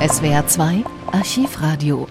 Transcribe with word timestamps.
SWR 0.00 0.46
2 0.46 0.84
Archivradio. 1.10 2.06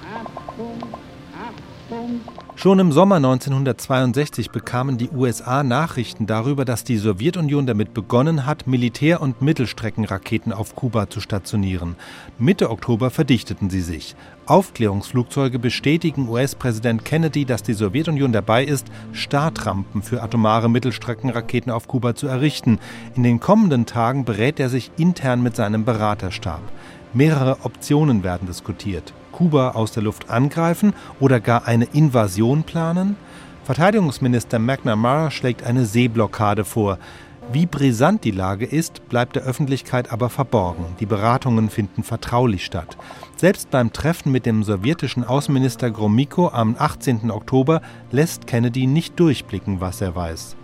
Schon 2.58 2.80
im 2.80 2.92
Sommer 2.92 3.16
1962 3.16 4.52
bekamen 4.52 4.98
die 4.98 5.10
USA 5.10 5.64
Nachrichten 5.64 6.26
darüber, 6.26 6.66
dass 6.66 6.84
die 6.84 6.98
Sowjetunion 6.98 7.66
damit 7.66 7.94
begonnen 7.94 8.46
hat, 8.46 8.68
Militär- 8.68 9.22
und 9.22 9.42
Mittelstreckenraketen 9.42 10.52
auf 10.52 10.76
Kuba 10.76 11.10
zu 11.10 11.22
stationieren. 11.22 11.96
Mitte 12.38 12.72
Oktober 12.72 13.10
verdichteten 13.10 13.70
sie 13.70 13.80
sich. 13.80 14.18
Aufklärungsflugzeuge 14.48 15.58
bestätigen 15.58 16.28
US-Präsident 16.28 17.06
Kennedy, 17.06 17.46
dass 17.46 17.64
die 17.64 17.74
Sowjetunion 17.74 18.34
dabei 18.34 18.66
ist, 18.66 18.88
Startrampen 19.14 20.02
für 20.02 20.22
atomare 20.22 20.70
Mittelstreckenraketen 20.70 21.72
auf 21.72 21.88
Kuba 21.88 22.16
zu 22.16 22.28
errichten. 22.28 22.80
In 23.16 23.24
den 23.24 23.40
kommenden 23.40 23.86
Tagen 23.86 24.26
berät 24.26 24.60
er 24.60 24.68
sich 24.68 24.92
intern 24.98 25.42
mit 25.42 25.56
seinem 25.56 25.86
Beraterstab. 25.86 26.62
Mehrere 27.14 27.58
Optionen 27.64 28.24
werden 28.24 28.48
diskutiert. 28.48 29.14
Kuba 29.32 29.72
aus 29.72 29.92
der 29.92 30.04
Luft 30.04 30.30
angreifen 30.30 30.94
oder 31.20 31.40
gar 31.40 31.68
eine 31.68 31.86
Invasion 31.86 32.64
planen? 32.64 33.16
Verteidigungsminister 33.64 34.60
McNamara 34.60 35.32
schlägt 35.32 35.64
eine 35.64 35.86
Seeblockade 35.86 36.66
vor. 36.66 36.98
Wie 37.52 37.66
brisant 37.66 38.26
die 38.26 38.32
Lage 38.32 38.66
ist, 38.66 39.08
bleibt 39.08 39.38
der 39.38 39.44
Öffentlichkeit 39.44 40.12
aber 40.12 40.30
verborgen. 40.30 40.86
Die 41.00 41.06
Beratungen 41.06 41.70
finden 41.70 42.04
vertraulich 42.04 42.66
statt. 42.66 42.98
Selbst 43.38 43.72
beim 43.72 43.94
Treffen 43.94 44.34
mit 44.34 44.46
dem 44.46 44.64
sowjetischen 44.64 45.24
Außenminister 45.24 45.90
Gromyko 45.92 46.50
am 46.50 46.76
18. 46.78 47.32
Oktober 47.32 47.82
lässt 48.12 48.48
Kennedy 48.48 48.86
nicht 48.86 49.18
durchblicken, 49.18 49.80
was 49.80 50.02
er 50.02 50.14
weiß. 50.14 50.58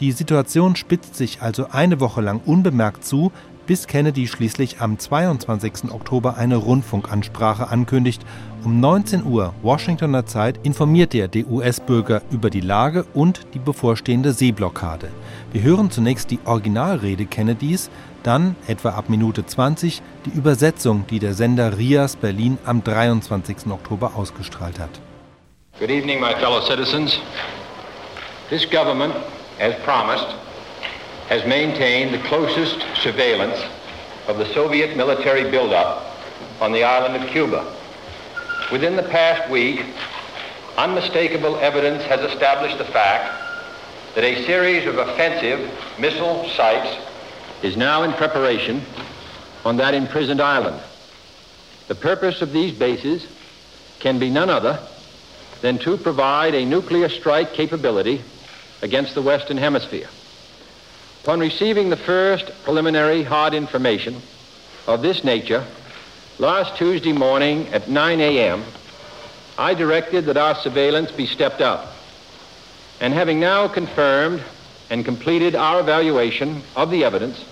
Die 0.00 0.12
Situation 0.12 0.76
spitzt 0.76 1.14
sich 1.14 1.42
also 1.42 1.66
eine 1.72 2.00
Woche 2.00 2.22
lang 2.22 2.40
unbemerkt 2.46 3.04
zu, 3.04 3.32
bis 3.70 3.86
Kennedy 3.86 4.26
schließlich 4.26 4.80
am 4.80 4.98
22. 4.98 5.92
Oktober 5.92 6.36
eine 6.36 6.56
Rundfunkansprache 6.56 7.68
ankündigt. 7.68 8.20
Um 8.64 8.80
19 8.80 9.24
Uhr 9.24 9.54
Washingtoner 9.62 10.26
Zeit 10.26 10.58
informiert 10.64 11.14
er 11.14 11.28
die 11.28 11.44
US-Bürger 11.44 12.20
über 12.32 12.50
die 12.50 12.62
Lage 12.62 13.06
und 13.14 13.42
die 13.54 13.60
bevorstehende 13.60 14.32
Seeblockade. 14.32 15.10
Wir 15.52 15.62
hören 15.62 15.92
zunächst 15.92 16.32
die 16.32 16.40
Originalrede 16.44 17.26
Kennedys, 17.26 17.90
dann, 18.24 18.56
etwa 18.66 18.88
ab 18.88 19.08
Minute 19.08 19.46
20, 19.46 20.02
die 20.26 20.36
Übersetzung, 20.36 21.04
die 21.08 21.20
der 21.20 21.34
Sender 21.34 21.78
Rias 21.78 22.16
Berlin 22.16 22.58
am 22.64 22.82
23. 22.82 23.68
Oktober 23.70 24.16
ausgestrahlt 24.16 24.80
hat. 24.80 24.90
Good 25.78 25.90
evening, 25.90 26.18
my 26.18 26.34
fellow 26.40 26.60
citizens. 26.60 27.20
This 28.48 28.68
government, 28.68 29.14
as 29.60 29.76
promised, 29.84 30.26
has 31.30 31.46
maintained 31.46 32.12
the 32.12 32.28
closest 32.28 32.84
surveillance 32.96 33.56
of 34.26 34.36
the 34.36 34.52
Soviet 34.52 34.96
military 34.96 35.48
buildup 35.48 36.04
on 36.60 36.72
the 36.72 36.82
island 36.82 37.22
of 37.22 37.30
Cuba. 37.30 37.72
Within 38.72 38.96
the 38.96 39.04
past 39.04 39.48
week, 39.48 39.80
unmistakable 40.76 41.54
evidence 41.60 42.02
has 42.02 42.20
established 42.32 42.78
the 42.78 42.84
fact 42.84 43.32
that 44.16 44.24
a 44.24 44.44
series 44.44 44.84
of 44.88 44.98
offensive 44.98 45.70
missile 46.00 46.48
sites 46.56 46.98
is 47.62 47.76
now 47.76 48.02
in 48.02 48.12
preparation 48.14 48.84
on 49.64 49.76
that 49.76 49.94
imprisoned 49.94 50.40
island. 50.40 50.82
The 51.86 51.94
purpose 51.94 52.42
of 52.42 52.52
these 52.52 52.72
bases 52.72 53.24
can 54.00 54.18
be 54.18 54.30
none 54.30 54.50
other 54.50 54.84
than 55.60 55.78
to 55.78 55.96
provide 55.96 56.56
a 56.56 56.66
nuclear 56.66 57.08
strike 57.08 57.54
capability 57.54 58.24
against 58.82 59.14
the 59.14 59.22
Western 59.22 59.58
Hemisphere. 59.58 60.08
Upon 61.22 61.38
receiving 61.38 61.90
the 61.90 61.98
first 61.98 62.50
preliminary 62.64 63.22
hard 63.22 63.52
information 63.52 64.22
of 64.86 65.02
this 65.02 65.22
nature, 65.22 65.66
last 66.38 66.78
Tuesday 66.78 67.12
morning 67.12 67.68
at 67.68 67.90
9 67.90 68.20
a.m., 68.20 68.64
I 69.58 69.74
directed 69.74 70.24
that 70.24 70.38
our 70.38 70.54
surveillance 70.54 71.12
be 71.12 71.26
stepped 71.26 71.60
up. 71.60 71.94
And 73.00 73.12
having 73.12 73.38
now 73.38 73.68
confirmed 73.68 74.42
and 74.88 75.04
completed 75.04 75.54
our 75.54 75.80
evaluation 75.80 76.62
of 76.74 76.90
the 76.90 77.04
evidence 77.04 77.44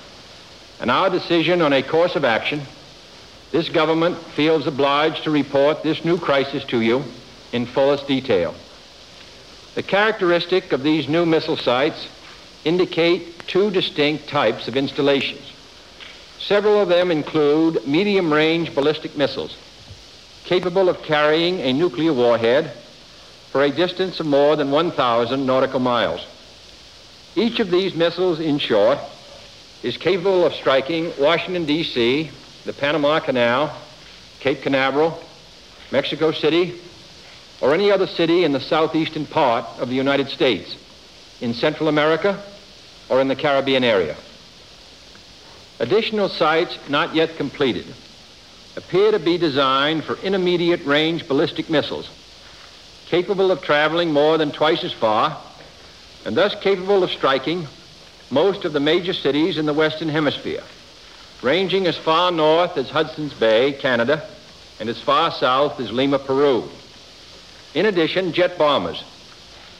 and 0.81 0.91
our 0.91 1.11
decision 1.11 1.61
on 1.61 1.75
a 1.75 1.83
course 1.83 2.17
of 2.17 2.25
action, 2.25 2.63
this 3.53 3.69
government 3.69 4.17
feels 4.17 4.67
obliged 4.67 5.25
to 5.25 5.31
report 5.31 5.83
this 5.83 6.07
new 6.07 6.17
crisis 6.17 6.65
to 6.65 6.81
you 6.81 7.05
in 7.53 7.67
fullest 7.67 8.07
detail. 8.07 8.55
The 9.75 9.83
characteristic 9.83 10.73
of 10.73 10.83
these 10.83 11.07
new 11.07 11.27
missile 11.27 11.59
sites 11.59 12.09
indicate 12.65 13.38
two 13.49 13.71
distinct 13.71 14.29
types 14.29 14.69
of 14.69 14.77
installations. 14.77 15.53
Several 16.39 16.81
of 16.81 16.89
them 16.89 17.11
include 17.11 17.87
medium-range 17.87 18.75
ballistic 18.75 19.17
missiles 19.17 19.57
capable 20.49 20.89
of 20.89 21.03
carrying 21.03 21.61
a 21.61 21.75
nuclear 21.75 22.11
warhead 22.11 22.73
for 23.51 23.63
a 23.63 23.71
distance 23.71 24.19
of 24.19 24.25
more 24.25 24.57
than 24.57 24.71
1,000 24.71 25.45
nautical 25.45 25.79
miles. 25.79 26.25
Each 27.37 27.61
of 27.61 27.71
these 27.71 27.95
missiles, 27.95 28.41
in 28.41 28.59
short, 28.59 28.99
is 29.83 29.99
capable 29.99 30.47
of 30.47 30.55
striking 30.55 31.13
Washington, 31.19 31.67
D.C., 31.67 32.31
the 32.65 32.73
Panama 32.73 33.21
Canal, 33.21 33.77
Cape 34.41 34.63
Canaveral, 34.63 35.23
Mexico 35.93 36.33
City, 36.33 36.81
or 37.61 37.75
any 37.75 37.91
other 37.91 38.07
city 38.07 38.45
in 38.45 38.53
the 38.53 38.61
southeastern 38.61 39.27
part 39.27 39.67
of 39.79 39.91
the 39.91 39.95
United 39.95 40.31
States, 40.31 40.77
in 41.43 41.53
Central 41.53 41.91
America, 41.91 42.43
or 43.09 43.21
in 43.21 43.29
the 43.29 43.37
Caribbean 43.37 43.85
area. 43.85 44.17
Additional 45.81 46.29
sites 46.29 46.77
not 46.89 47.15
yet 47.15 47.37
completed 47.37 47.87
appear 48.77 49.11
to 49.11 49.19
be 49.19 49.39
designed 49.39 50.05
for 50.05 50.17
intermediate 50.19 50.85
range 50.85 51.27
ballistic 51.27 51.69
missiles 51.71 52.11
capable 53.07 53.51
of 53.51 53.63
traveling 53.63 54.13
more 54.13 54.37
than 54.37 54.53
twice 54.53 54.85
as 54.85 54.93
far 54.93 55.41
and 56.25 56.37
thus 56.37 56.55
capable 56.57 57.03
of 57.03 57.11
striking 57.11 57.67
most 58.31 58.65
of 58.65 58.73
the 58.73 58.81
major 58.81 59.15
cities 59.15 59.57
in 59.57 59.65
the 59.65 59.73
Western 59.73 60.09
Hemisphere, 60.09 60.63
ranging 61.41 61.87
as 61.87 61.97
far 61.97 62.31
north 62.31 62.77
as 62.77 62.91
Hudson's 62.91 63.33
Bay, 63.33 63.73
Canada, 63.73 64.29
and 64.79 64.89
as 64.89 65.01
far 65.01 65.31
south 65.31 65.81
as 65.81 65.91
Lima, 65.91 66.19
Peru. 66.19 66.69
In 67.75 67.87
addition, 67.87 68.33
jet 68.33 68.59
bombers 68.59 69.03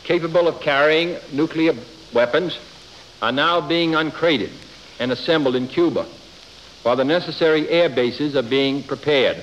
capable 0.05 0.49
of 0.49 0.61
carrying 0.61 1.19
nuclear 1.33 1.75
weapons 2.15 2.59
are 3.21 3.33
now 3.33 3.61
being 3.61 3.95
uncrated 3.95 4.51
and 4.99 5.13
assembled 5.13 5.57
in 5.57 5.69
Cuba, 5.69 6.07
while 6.83 6.97
the 6.97 7.05
necessary 7.05 7.69
air 7.69 7.89
bases 7.89 8.37
are 8.37 8.43
being 8.43 8.83
prepared. 8.83 9.43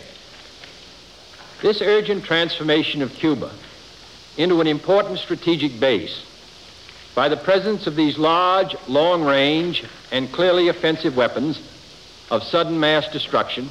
This 1.61 1.81
urgent 1.81 2.23
transformation 2.23 3.01
of 3.01 3.13
Cuba 3.13 3.51
into 4.37 4.61
an 4.61 4.67
important 4.67 5.19
strategic 5.19 5.79
base 5.79 6.23
by 7.15 7.29
the 7.29 7.37
presence 7.37 7.87
of 7.87 7.95
these 7.95 8.17
large, 8.17 8.75
long-range, 8.87 9.85
and 10.11 10.31
clearly 10.31 10.67
offensive 10.67 11.15
weapons 11.15 11.59
of 12.29 12.43
sudden 12.43 12.79
mass 12.79 13.07
destruction 13.09 13.69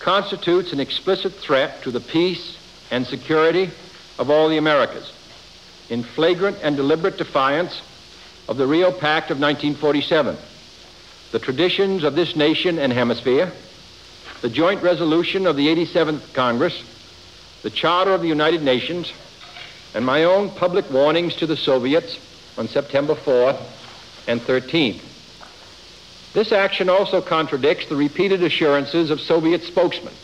constitutes 0.00 0.72
an 0.72 0.80
explicit 0.80 1.32
threat 1.34 1.82
to 1.82 1.92
the 1.92 2.00
peace 2.00 2.56
and 2.90 3.06
security 3.06 3.70
of 4.18 4.30
all 4.30 4.48
the 4.48 4.56
Americas 4.56 5.12
in 5.88 6.02
flagrant 6.02 6.58
and 6.62 6.76
deliberate 6.76 7.16
defiance 7.16 7.80
of 8.48 8.56
the 8.56 8.66
Rio 8.66 8.90
Pact 8.90 9.30
of 9.30 9.38
1947, 9.38 10.36
the 11.30 11.38
traditions 11.38 12.04
of 12.04 12.14
this 12.14 12.34
nation 12.36 12.78
and 12.78 12.92
hemisphere, 12.92 13.52
the 14.40 14.48
joint 14.48 14.82
resolution 14.82 15.46
of 15.46 15.56
the 15.56 15.68
87th 15.68 16.32
Congress, 16.34 16.82
the 17.62 17.70
Charter 17.70 18.12
of 18.12 18.22
the 18.22 18.28
United 18.28 18.62
Nations, 18.62 19.12
and 19.94 20.04
my 20.04 20.24
own 20.24 20.50
public 20.50 20.90
warnings 20.90 21.36
to 21.36 21.46
the 21.46 21.56
Soviets 21.56 22.18
on 22.58 22.68
September 22.68 23.14
4th 23.14 23.60
and 24.26 24.40
13th. 24.40 25.00
This 26.32 26.50
action 26.50 26.88
also 26.88 27.20
contradicts 27.20 27.86
the 27.86 27.96
repeated 27.96 28.42
assurances 28.42 29.10
of 29.10 29.20
Soviet 29.20 29.62
spokesmen, 29.64 30.14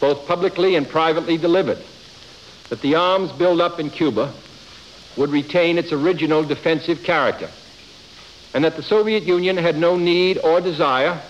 both 0.00 0.26
publicly 0.26 0.76
and 0.76 0.88
privately 0.88 1.38
delivered, 1.38 1.82
that 2.68 2.82
the 2.82 2.94
arms 2.94 3.32
buildup 3.32 3.80
in 3.80 3.90
Cuba 3.90 4.32
would 5.16 5.30
retain 5.30 5.78
its 5.78 5.92
original 5.92 6.42
defensive 6.42 7.02
character, 7.02 7.50
and 8.52 8.64
that 8.64 8.76
the 8.76 8.82
Soviet 8.82 9.24
Union 9.24 9.56
had 9.56 9.76
no 9.76 9.96
need 9.96 10.38
or 10.38 10.60
desire 10.60 11.20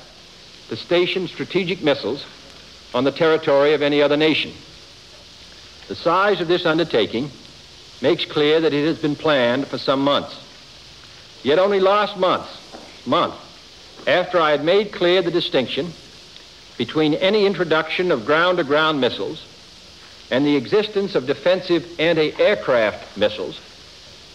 to 0.69 0.77
station 0.77 1.29
strategic 1.29 1.83
missiles 1.83 2.25
on 2.95 3.05
the 3.05 3.13
territory 3.13 3.75
of 3.75 3.83
any 3.83 4.01
other 4.01 4.17
nation. 4.17 4.53
The 5.89 5.95
size 5.97 6.41
of 6.41 6.49
this 6.49 6.65
undertaking 6.65 7.31
makes 8.01 8.25
clear 8.25 8.61
that 8.61 8.73
it 8.73 8.87
has 8.87 8.99
been 8.99 9.17
planned 9.17 9.69
for 9.69 9.79
some 9.79 10.01
months. 10.01 10.35
Yet 11.43 11.59
only 11.59 11.81
last 11.81 12.17
month, 12.17 12.47
month, 13.05 13.35
after 14.07 14.41
I 14.41 14.51
had 14.51 14.65
made 14.65 14.93
clear 14.93 15.23
the 15.23 15.31
distinction 15.31 15.93
between 16.79 17.15
any 17.15 17.47
introduction 17.47 18.11
of 18.11 18.27
ground-to-ground 18.27 19.01
missiles 19.01 19.43
and 20.31 20.45
the 20.45 20.57
existence 20.57 21.15
of 21.15 21.27
defensive 21.27 21.87
anti-aircraft 21.99 23.17
missiles, 23.17 23.61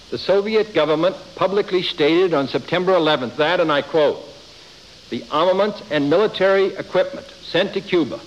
the 0.09 0.17
Soviet 0.17 0.73
government 0.73 1.15
publicly 1.35 1.83
stated 1.83 2.33
on 2.33 2.47
September 2.47 2.93
11th 2.93 3.35
that, 3.37 3.59
and 3.59 3.71
I 3.71 3.81
quote, 3.81 4.25
the 5.09 5.23
armaments 5.31 5.81
and 5.91 6.09
military 6.09 6.75
equipment 6.75 7.27
sent 7.43 7.73
to 7.73 7.81
Cuba 7.81 8.19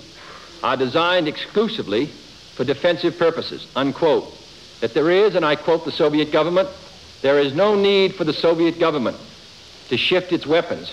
are 0.62 0.76
designed 0.76 1.28
exclusively 1.28 2.06
for 2.54 2.64
defensive 2.64 3.18
purposes, 3.18 3.66
unquote. 3.74 4.32
That 4.80 4.94
there 4.94 5.10
is, 5.10 5.34
and 5.34 5.44
I 5.44 5.56
quote 5.56 5.84
the 5.84 5.92
Soviet 5.92 6.32
government, 6.32 6.68
there 7.20 7.38
is 7.38 7.54
no 7.54 7.76
need 7.76 8.14
for 8.14 8.24
the 8.24 8.32
Soviet 8.32 8.78
government 8.78 9.16
to 9.88 9.96
shift 9.96 10.32
its 10.32 10.46
weapons 10.46 10.92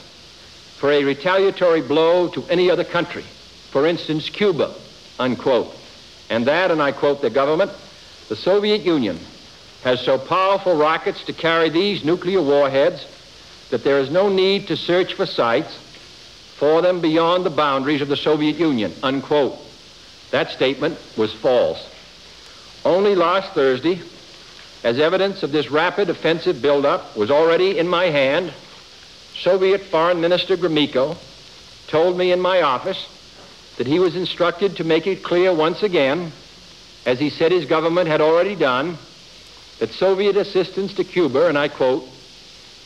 for 0.78 0.92
a 0.92 1.04
retaliatory 1.04 1.82
blow 1.82 2.28
to 2.30 2.46
any 2.46 2.70
other 2.70 2.84
country, 2.84 3.24
for 3.72 3.86
instance, 3.86 4.30
Cuba, 4.30 4.74
unquote. 5.20 5.76
And 6.30 6.46
that, 6.46 6.72
and 6.72 6.82
I 6.82 6.92
quote 6.92 7.22
the 7.22 7.30
government, 7.30 7.72
the 8.30 8.36
Soviet 8.36 8.82
Union 8.82 9.20
has 9.84 10.02
so 10.02 10.18
powerful 10.18 10.76
rockets 10.76 11.24
to 11.24 11.34
carry 11.34 11.70
these 11.70 12.04
nuclear 12.04 12.42
warheads 12.42 13.06
that 13.70 13.84
there 13.84 14.00
is 14.00 14.10
no 14.10 14.30
need 14.30 14.68
to 14.68 14.76
search 14.76 15.14
for 15.14 15.26
sites 15.26 15.78
for 16.56 16.82
them 16.82 17.00
beyond 17.00 17.46
the 17.46 17.50
boundaries 17.50 18.02
of 18.02 18.10
the 18.10 18.18
Soviet 18.18 18.58
Union, 18.58 18.94
unquote. 19.02 19.58
That 20.32 20.52
statement 20.52 21.00
was 21.16 21.34
false. 21.34 21.88
Only 22.84 23.16
last 23.16 23.54
Thursday, 23.54 24.02
as 24.84 25.00
evidence 25.00 25.44
of 25.44 25.52
this 25.52 25.72
rapid 25.72 26.10
offensive 26.10 26.62
buildup 26.62 27.16
was 27.16 27.32
already 27.32 27.78
in 27.78 27.88
my 27.88 28.06
hand, 28.06 28.54
Soviet 29.36 29.84
Foreign 29.86 30.20
Minister 30.20 30.58
Gromyko 30.58 31.16
told 31.88 32.18
me 32.18 32.32
in 32.32 32.40
my 32.40 32.62
office 32.62 33.08
that 33.78 33.88
he 33.88 34.00
was 34.00 34.16
instructed 34.16 34.76
to 34.78 34.84
make 34.84 35.08
it 35.08 35.24
clear 35.24 35.54
once 35.54 35.82
again, 35.82 36.32
as 37.06 37.20
he 37.20 37.30
said 37.30 37.52
his 37.52 37.66
government 37.66 38.08
had 38.08 38.22
already 38.22 38.56
done, 38.56 38.98
that 39.80 39.92
Soviet 39.94 40.38
assistance 40.38 40.94
to 40.94 41.04
Cuba, 41.04 41.48
and 41.48 41.58
I 41.58 41.70
quote, 41.70 42.08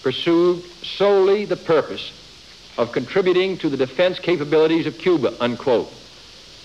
pursued 0.04 0.63
solely 0.84 1.45
the 1.45 1.57
purpose 1.57 2.12
of 2.78 2.92
contributing 2.92 3.57
to 3.60 3.69
the 3.69 3.78
defense 3.78 4.19
capabilities 4.19 4.86
of 4.86 4.98
Cuba, 4.98 5.36
unquote. 5.40 5.92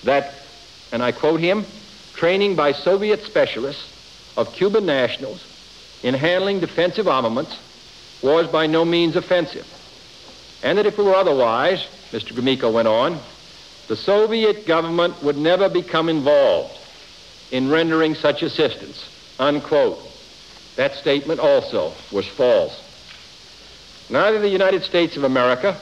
That, 0.05 0.35
and 0.93 1.03
I 1.03 1.13
quote 1.13 1.41
him, 1.41 1.67
training 2.15 2.57
by 2.57 2.73
Soviet 2.73 3.25
specialists 3.25 3.93
of 4.37 4.53
Cuban 4.53 4.87
nationals 4.87 5.45
in 6.03 6.15
handling 6.15 6.61
defensive 6.61 7.09
armaments 7.09 7.57
was 8.23 8.47
by 8.47 8.67
no 8.67 8.85
means 8.85 9.17
offensive. 9.17 9.67
And 10.63 10.79
that 10.79 10.87
if 10.87 10.99
it 10.99 11.03
were 11.03 11.15
otherwise, 11.15 11.87
Mr. 12.11 12.33
Gromyko 12.33 12.73
went 12.73 12.89
on, 12.89 13.19
the 13.87 13.97
Soviet 13.97 14.67
government 14.67 15.23
would 15.23 15.37
never 15.37 15.69
become 15.69 16.09
involved 16.09 16.79
in 17.51 17.71
rendering 17.71 18.15
such 18.15 18.43
assistance, 18.43 19.09
unquote. 19.39 20.08
That 20.79 20.95
statement 20.95 21.41
also 21.41 21.93
was 22.13 22.25
false. 22.25 22.81
Neither 24.09 24.39
the 24.39 24.49
United 24.49 24.85
States 24.85 25.17
of 25.17 25.25
America 25.25 25.77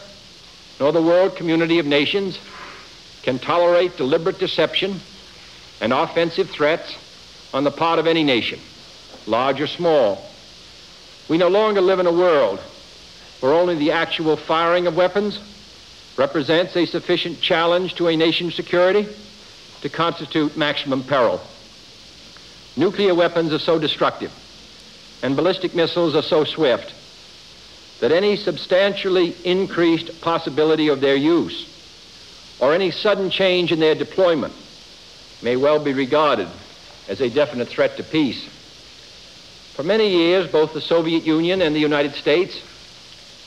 nor 0.81 0.91
the 0.91 1.03
world 1.03 1.37
community 1.37 1.79
of 1.79 1.85
nations 1.85 2.39
can 3.23 3.39
tolerate 3.39 3.99
deliberate 3.99 4.39
deception 4.39 4.99
and 5.83 5.93
offensive 5.93 6.49
threats 6.49 6.97
on 7.53 7.63
the 7.63 7.71
part 7.71 7.99
of 7.99 8.07
any 8.07 8.25
nation, 8.25 8.59
large 9.27 9.61
or 9.61 9.67
small. 9.67 10.31
We 11.29 11.37
no 11.37 11.49
longer 11.49 11.83
live 11.83 11.99
in 11.99 12.07
a 12.07 12.13
world 12.13 12.59
where 13.41 13.53
only 13.53 13.75
the 13.75 13.93
actual 13.93 14.39
firing 14.39 14.87
of 14.87 14.97
weapons 14.97 15.39
represents 16.17 16.75
a 16.75 16.87
sufficient 16.87 17.43
challenge 17.43 17.97
to 17.97 18.09
a 18.09 18.17
nation's 18.17 18.55
security 18.55 19.07
to 19.83 19.91
constitute 19.91 20.57
maximum 20.57 21.05
peril. 21.05 21.43
Nuclear 22.77 23.15
weapons 23.15 23.53
are 23.53 23.59
so 23.59 23.79
destructive 23.79 24.33
and 25.27 25.35
ballistic 25.35 25.75
missiles 25.75 26.15
are 26.15 26.23
so 26.23 26.45
swift 26.45 26.95
that 27.99 28.13
any 28.13 28.37
substantially 28.37 29.35
increased 29.43 30.21
possibility 30.21 30.87
of 30.87 31.01
their 31.01 31.17
use 31.17 31.67
or 32.61 32.73
any 32.73 32.93
sudden 32.93 33.29
change 33.29 33.73
in 33.73 33.81
their 33.81 33.97
deployment 33.97 34.55
may 35.43 35.57
well 35.57 35.81
be 35.81 35.93
regarded 35.93 36.47
as 37.09 37.21
a 37.21 37.29
definite 37.29 37.69
threat 37.69 37.97
to 37.97 38.05
peace. 38.05 38.49
For 39.75 39.83
many 39.83 40.11
years, 40.11 40.47
both 40.47 40.73
the 40.73 40.81
Soviet 40.81 41.25
Union 41.25 41.61
and 41.61 41.75
the 41.75 41.81
United 41.81 42.15
States, 42.15 42.63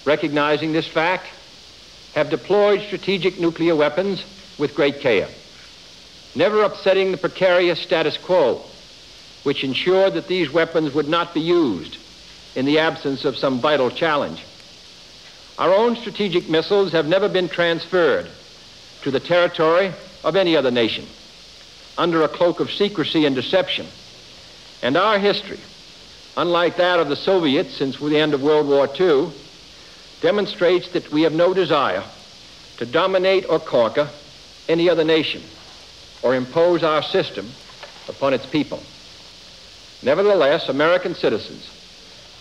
recognizing 0.04 0.74
this 0.74 0.88
fact, 0.88 1.28
have 2.14 2.30
deployed 2.30 2.82
strategic 2.82 3.40
nuclear 3.40 3.74
weapons 3.74 4.26
with 4.58 4.76
great 4.76 5.00
care, 5.00 5.30
never 6.36 6.62
upsetting 6.62 7.14
the 7.14 7.18
precarious 7.18 7.80
status 7.80 8.18
quo, 8.18 8.66
which 9.44 9.64
ensured 9.64 10.14
that 10.14 10.28
these 10.28 10.52
weapons 10.52 10.94
would 10.94 11.08
not 11.08 11.34
be 11.34 11.42
used 11.42 11.98
in 12.56 12.66
the 12.66 12.80
absence 12.80 13.26
of 13.26 13.38
some 13.38 13.60
vital 13.60 13.90
challenge. 13.90 14.44
Our 15.58 15.74
own 15.74 15.96
strategic 15.96 16.50
missiles 16.50 16.92
have 16.92 17.08
never 17.08 17.30
been 17.30 17.50
transferred 17.50 18.30
to 19.02 19.12
the 19.12 19.20
territory 19.20 19.94
of 20.24 20.36
any 20.36 20.56
other 20.56 20.72
nation 20.72 21.06
under 21.98 22.24
a 22.24 22.30
cloak 22.30 22.60
of 22.60 22.72
secrecy 22.72 23.26
and 23.26 23.36
deception. 23.36 23.86
And 24.82 24.96
our 24.96 25.20
history, 25.20 25.60
unlike 26.38 26.78
that 26.78 27.00
of 27.00 27.10
the 27.10 27.16
Soviets 27.16 27.76
since 27.76 27.98
the 27.98 28.18
end 28.18 28.34
of 28.34 28.42
World 28.42 28.68
War 28.68 28.90
II, 29.00 29.32
demonstrates 30.22 30.90
that 30.90 31.12
we 31.12 31.24
have 31.24 31.34
no 31.34 31.54
desire 31.54 32.04
to 32.78 32.86
dominate 32.86 33.46
or 33.50 33.60
conquer 33.60 34.10
any 34.70 34.90
other 34.90 35.04
nation 35.04 35.44
or 36.22 36.36
impose 36.36 36.84
our 36.84 37.04
system 37.04 37.52
upon 38.08 38.34
its 38.34 38.46
people. 38.46 38.82
Nevertheless, 40.02 40.70
American 40.70 41.16
citizens 41.16 41.70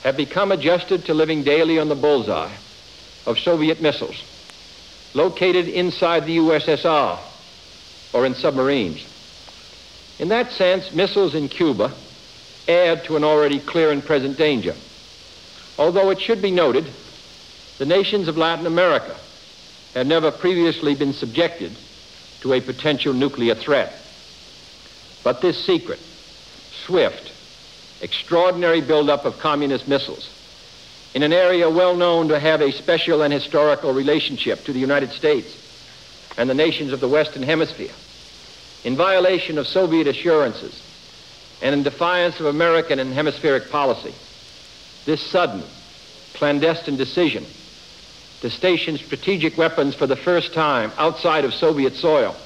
have 0.02 0.16
become 0.16 0.52
adjusted 0.52 1.04
to 1.06 1.14
living 1.14 1.42
daily 1.42 1.78
on 1.78 1.88
the 1.88 1.94
bullseye 1.94 2.54
of 3.26 3.38
Soviet 3.38 3.80
missiles 3.80 4.22
located 5.14 5.68
inside 5.68 6.26
the 6.26 6.36
USSR 6.36 7.18
or 8.12 8.26
in 8.26 8.34
submarines. 8.34 9.04
In 10.18 10.28
that 10.28 10.52
sense, 10.52 10.92
missiles 10.92 11.34
in 11.34 11.48
Cuba 11.48 11.92
add 12.68 13.04
to 13.04 13.16
an 13.16 13.24
already 13.24 13.58
clear 13.58 13.90
and 13.90 14.04
present 14.04 14.36
danger. 14.36 14.74
Although 15.78 16.10
it 16.10 16.20
should 16.20 16.42
be 16.42 16.50
noted, 16.50 16.86
the 17.78 17.86
nations 17.86 18.28
of 18.28 18.36
Latin 18.36 18.66
America 18.66 19.16
have 19.94 20.06
never 20.06 20.30
previously 20.30 20.94
been 20.94 21.12
subjected 21.12 21.72
to 22.40 22.52
a 22.52 22.60
potential 22.60 23.12
nuclear 23.12 23.54
threat. 23.54 23.94
But 25.24 25.40
this 25.40 25.64
secret, 25.64 26.00
swift, 26.84 27.32
extraordinary 28.00 28.80
buildup 28.80 29.24
of 29.24 29.38
communist 29.38 29.88
missiles 29.88 30.28
in 31.14 31.22
an 31.22 31.32
area 31.32 31.68
well 31.68 31.96
known 31.96 32.28
to 32.28 32.38
have 32.38 32.60
a 32.60 32.72
special 32.72 33.22
and 33.22 33.32
historical 33.32 33.92
relationship 33.92 34.64
to 34.64 34.72
the 34.72 34.78
United 34.78 35.12
States 35.12 35.56
and 36.36 36.48
the 36.48 36.54
nations 36.54 36.92
of 36.92 37.00
the 37.00 37.08
Western 37.08 37.42
Hemisphere, 37.42 37.92
in 38.84 38.96
violation 38.96 39.58
of 39.58 39.66
Soviet 39.66 40.06
assurances 40.06 40.80
and 41.62 41.74
in 41.74 41.82
defiance 41.82 42.38
of 42.38 42.46
American 42.46 42.98
and 42.98 43.12
hemispheric 43.12 43.70
policy, 43.70 44.14
this 45.06 45.20
sudden, 45.30 45.64
clandestine 46.34 46.96
decision 46.96 47.44
to 48.40 48.50
station 48.50 48.96
strategic 48.98 49.58
weapons 49.58 49.94
for 49.96 50.06
the 50.06 50.14
first 50.14 50.52
time 50.52 50.92
outside 50.96 51.44
of 51.44 51.52
Soviet 51.54 51.94
soil 51.96 52.36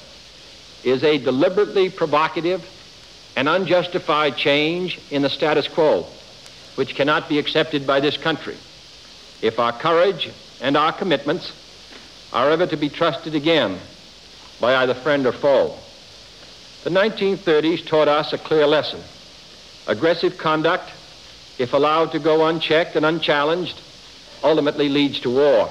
is 0.83 1.03
a 1.03 1.19
deliberately 1.19 1.89
provocative 1.89 2.67
and 3.35 3.49
unjustified 3.49 4.37
change 4.37 4.99
in 5.09 5.21
the 5.21 5.29
status 5.29 5.67
quo, 5.67 6.07
which 6.75 6.95
cannot 6.95 7.29
be 7.29 7.39
accepted 7.39 7.87
by 7.87 7.99
this 7.99 8.17
country 8.17 8.57
if 9.41 9.59
our 9.59 9.73
courage 9.73 10.29
and 10.61 10.77
our 10.77 10.93
commitments 10.93 11.51
are 12.31 12.49
ever 12.49 12.65
to 12.65 12.77
be 12.77 12.89
trusted 12.89 13.35
again 13.35 13.77
by 14.59 14.75
either 14.75 14.93
friend 14.93 15.25
or 15.27 15.33
foe. 15.33 15.77
The 16.83 16.89
1930s 16.89 17.85
taught 17.85 18.07
us 18.07 18.33
a 18.33 18.37
clear 18.37 18.65
lesson. 18.65 19.01
Aggressive 19.87 20.37
conduct, 20.37 20.91
if 21.59 21.73
allowed 21.73 22.13
to 22.13 22.19
go 22.19 22.47
unchecked 22.47 22.95
and 22.95 23.05
unchallenged, 23.05 23.79
ultimately 24.43 24.89
leads 24.89 25.19
to 25.21 25.29
war. 25.29 25.69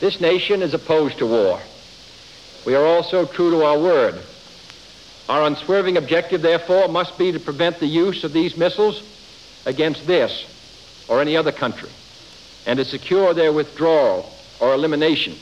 This 0.00 0.20
nation 0.20 0.62
is 0.62 0.74
opposed 0.74 1.18
to 1.18 1.26
war. 1.26 1.60
We 2.64 2.74
are 2.76 2.84
also 2.84 3.26
true 3.26 3.50
to 3.50 3.64
our 3.64 3.78
word. 3.78 4.22
Our 5.28 5.46
unswerving 5.46 5.96
objective, 5.96 6.42
therefore, 6.42 6.88
must 6.88 7.16
be 7.16 7.32
to 7.32 7.40
prevent 7.40 7.80
the 7.80 7.86
use 7.86 8.24
of 8.24 8.32
these 8.32 8.56
missiles 8.56 9.02
against 9.64 10.06
this 10.06 10.46
or 11.08 11.20
any 11.20 11.36
other 11.36 11.52
country 11.52 11.90
and 12.66 12.78
to 12.78 12.84
secure 12.84 13.34
their 13.34 13.52
withdrawal 13.52 14.38
or 14.60 14.74
elimination 14.74 15.38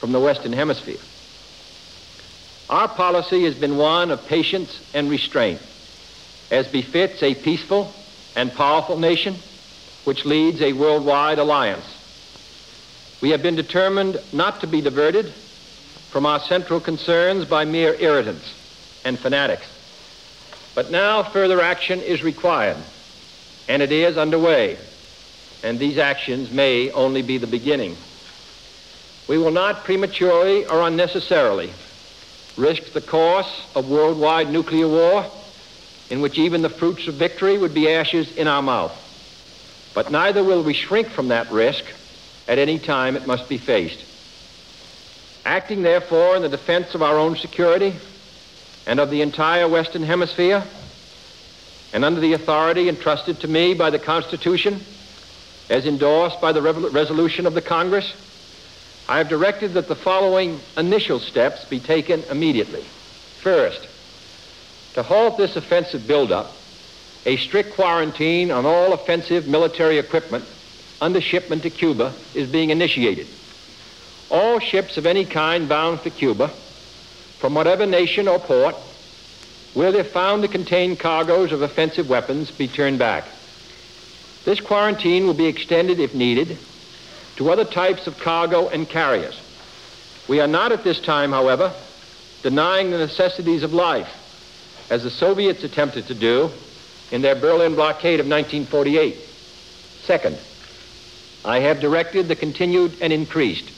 from 0.00 0.12
the 0.12 0.20
Western 0.20 0.52
Hemisphere. 0.52 1.00
Our 2.68 2.88
policy 2.88 3.44
has 3.44 3.54
been 3.54 3.76
one 3.76 4.10
of 4.10 4.26
patience 4.26 4.80
and 4.94 5.10
restraint, 5.10 5.60
as 6.50 6.66
befits 6.68 7.22
a 7.22 7.34
peaceful 7.34 7.92
and 8.34 8.52
powerful 8.54 8.98
nation 8.98 9.42
which 10.04 10.24
leads 10.24 10.60
a 10.60 10.72
worldwide 10.72 11.38
alliance. 11.38 11.84
We 13.20 13.30
have 13.30 13.42
been 13.42 13.54
determined 13.54 14.20
not 14.32 14.60
to 14.60 14.66
be 14.66 14.80
diverted 14.80 15.32
from 16.10 16.26
our 16.26 16.40
central 16.40 16.80
concerns 16.80 17.44
by 17.44 17.64
mere 17.64 17.94
irritants 17.94 18.46
and 19.04 19.18
fanatics. 19.18 19.66
But 20.74 20.90
now 20.90 21.22
further 21.22 21.60
action 21.60 22.00
is 22.00 22.22
required, 22.22 22.76
and 23.68 23.82
it 23.82 23.92
is 23.92 24.16
underway, 24.16 24.78
and 25.62 25.78
these 25.78 25.98
actions 25.98 26.50
may 26.50 26.90
only 26.90 27.22
be 27.22 27.38
the 27.38 27.46
beginning. 27.46 27.96
We 29.28 29.38
will 29.38 29.50
not 29.50 29.84
prematurely 29.84 30.66
or 30.66 30.82
unnecessarily 30.82 31.72
risk 32.56 32.92
the 32.92 33.00
course 33.00 33.50
of 33.74 33.88
worldwide 33.88 34.50
nuclear 34.50 34.88
war, 34.88 35.30
in 36.10 36.20
which 36.20 36.38
even 36.38 36.62
the 36.62 36.68
fruits 36.68 37.06
of 37.06 37.14
victory 37.14 37.56
would 37.56 37.72
be 37.72 37.90
ashes 37.90 38.30
in 38.32 38.46
our 38.46 38.62
mouth. 38.62 38.92
But 39.94 40.10
neither 40.10 40.42
will 40.44 40.62
we 40.62 40.74
shrink 40.74 41.08
from 41.08 41.28
that 41.28 41.50
risk 41.50 41.84
at 42.48 42.58
any 42.58 42.78
time 42.78 43.16
it 43.16 43.26
must 43.26 43.48
be 43.48 43.58
faced. 43.58 44.04
Acting, 45.44 45.82
therefore, 45.82 46.36
in 46.36 46.42
the 46.42 46.48
defense 46.48 46.94
of 46.94 47.02
our 47.02 47.18
own 47.18 47.36
security 47.36 47.94
and 48.86 49.00
of 49.00 49.10
the 49.10 49.22
entire 49.22 49.68
Western 49.68 50.02
Hemisphere, 50.02 50.64
and 51.92 52.04
under 52.04 52.20
the 52.20 52.32
authority 52.32 52.88
entrusted 52.88 53.40
to 53.40 53.48
me 53.48 53.74
by 53.74 53.90
the 53.90 53.98
Constitution, 53.98 54.84
as 55.70 55.86
endorsed 55.86 56.40
by 56.40 56.52
the 56.52 56.62
resolution 56.62 57.46
of 57.46 57.54
the 57.54 57.62
Congress, 57.62 58.12
I 59.08 59.18
have 59.18 59.28
directed 59.28 59.74
that 59.74 59.88
the 59.88 59.96
following 59.96 60.60
initial 60.76 61.18
steps 61.18 61.64
be 61.64 61.80
taken 61.80 62.22
immediately. 62.30 62.82
First, 63.40 63.86
to 64.94 65.02
halt 65.02 65.36
this 65.36 65.56
offensive 65.56 66.06
buildup, 66.06 66.52
a 67.26 67.36
strict 67.36 67.74
quarantine 67.74 68.50
on 68.50 68.66
all 68.66 68.92
offensive 68.92 69.46
military 69.46 69.98
equipment 69.98 70.44
under 71.00 71.20
shipment 71.20 71.62
to 71.62 71.70
Cuba 71.70 72.12
is 72.34 72.48
being 72.48 72.70
initiated. 72.70 73.26
All 74.30 74.60
ships 74.60 74.96
of 74.96 75.06
any 75.06 75.24
kind 75.24 75.68
bound 75.68 76.00
for 76.00 76.10
Cuba, 76.10 76.50
from 77.42 77.54
whatever 77.54 77.84
nation 77.84 78.28
or 78.28 78.38
port, 78.38 78.76
will, 79.74 79.96
if 79.96 80.12
found 80.12 80.42
to 80.42 80.48
contain 80.48 80.94
cargoes 80.94 81.50
of 81.50 81.60
offensive 81.60 82.08
weapons, 82.08 82.52
be 82.52 82.68
turned 82.68 83.00
back. 83.00 83.24
This 84.44 84.60
quarantine 84.60 85.26
will 85.26 85.34
be 85.34 85.46
extended, 85.46 85.98
if 85.98 86.14
needed, 86.14 86.56
to 87.34 87.50
other 87.50 87.64
types 87.64 88.06
of 88.06 88.16
cargo 88.20 88.68
and 88.68 88.88
carriers. 88.88 89.40
We 90.28 90.38
are 90.38 90.46
not 90.46 90.70
at 90.70 90.84
this 90.84 91.00
time, 91.00 91.32
however, 91.32 91.72
denying 92.44 92.92
the 92.92 92.98
necessities 92.98 93.64
of 93.64 93.74
life, 93.74 94.86
as 94.88 95.02
the 95.02 95.10
Soviets 95.10 95.64
attempted 95.64 96.06
to 96.06 96.14
do 96.14 96.48
in 97.10 97.22
their 97.22 97.34
Berlin 97.34 97.74
blockade 97.74 98.20
of 98.20 98.26
1948. 98.26 99.16
Second, 100.04 100.38
I 101.44 101.58
have 101.58 101.80
directed 101.80 102.28
the 102.28 102.36
continued 102.36 102.98
and 103.00 103.12
increased 103.12 103.68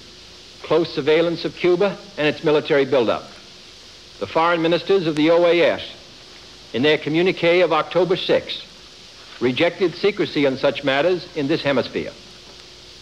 close 0.65 0.93
surveillance 0.95 1.47
of 1.47 1.57
Cuba 1.57 1.97
and 2.19 2.27
its 2.27 2.45
military 2.45 2.85
buildup. 2.85 3.31
The 4.21 4.27
foreign 4.27 4.63
ministers 4.63 5.07
of 5.07 5.17
the 5.17 5.29
OAS, 5.29 5.83
in 6.73 6.83
their 6.83 6.99
communique 6.99 7.61
of 7.61 7.73
October 7.73 8.17
6, 8.17 8.63
rejected 9.41 9.95
secrecy 9.97 10.47
on 10.47 10.57
such 10.57 10.85
matters 10.85 11.27
in 11.35 11.49
this 11.49 11.63
hemisphere. 11.63 12.13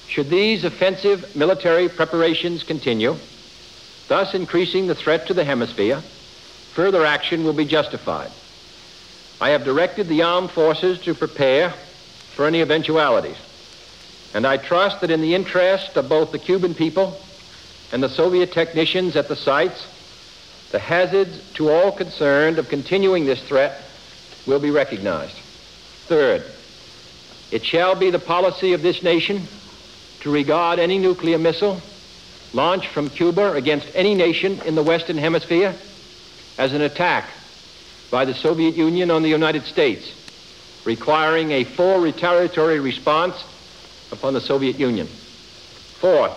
Should 0.09 0.31
these 0.31 0.64
offensive 0.64 1.37
military 1.37 1.88
preparations 1.88 2.64
continue, 2.64 3.16
thus 4.09 4.35
increasing 4.35 4.87
the 4.87 4.95
threat 4.95 5.26
to 5.26 5.35
the 5.35 5.45
hemisphere, 5.45 6.02
further 6.75 7.04
action 7.04 7.45
will 7.45 7.52
be 7.52 7.64
justified. 7.64 8.31
I 9.40 9.50
have 9.50 9.64
directed 9.64 10.09
the 10.09 10.23
armed 10.23 10.50
forces 10.50 10.99
to 11.00 11.14
prepare 11.14 11.75
for 12.35 12.47
any 12.47 12.62
eventualities, 12.62 13.37
and 14.35 14.47
I 14.47 14.57
trust 14.57 15.00
that 15.00 15.11
in 15.11 15.21
the 15.21 15.35
interest 15.35 15.97
of 15.97 16.09
both 16.09 16.33
the 16.33 16.38
Cuban 16.38 16.75
people 16.75 17.21
and 17.90 18.02
the 18.02 18.09
Soviet 18.09 18.52
technicians 18.52 19.16
at 19.16 19.28
the 19.28 19.37
sites, 19.37 19.87
the 20.73 20.79
hazards 20.79 21.38
to 21.55 21.71
all 21.71 21.93
concerned 21.93 22.59
of 22.59 22.69
continuing 22.69 23.26
this 23.26 23.41
threat 23.43 23.83
will 24.47 24.59
be 24.59 24.71
recognized. 24.71 25.37
Third, 26.07 26.45
it 27.50 27.64
shall 27.64 27.95
be 27.95 28.11
the 28.11 28.19
policy 28.19 28.73
of 28.73 28.83
this 28.83 29.02
nation 29.02 29.47
to 30.21 30.31
regard 30.33 30.79
any 30.79 30.99
nuclear 30.99 31.38
missile 31.38 31.81
launched 32.55 32.88
from 32.88 33.09
Cuba 33.09 33.52
against 33.52 33.87
any 33.95 34.14
nation 34.14 34.61
in 34.64 34.75
the 34.75 34.83
Western 34.83 35.19
Hemisphere 35.19 35.75
as 36.59 36.73
an 36.73 36.81
attack 36.81 37.29
by 38.11 38.25
the 38.25 38.35
Soviet 38.35 38.75
Union 38.75 39.11
on 39.11 39.23
the 39.23 39.29
United 39.29 39.64
States, 39.64 40.11
requiring 40.85 41.50
a 41.52 41.64
full 41.64 42.00
retaliatory 42.00 42.81
response 42.81 43.37
upon 44.11 44.35
the 44.35 44.41
Soviet 44.41 44.79
Union. 44.79 45.07
Fourth, 46.00 46.33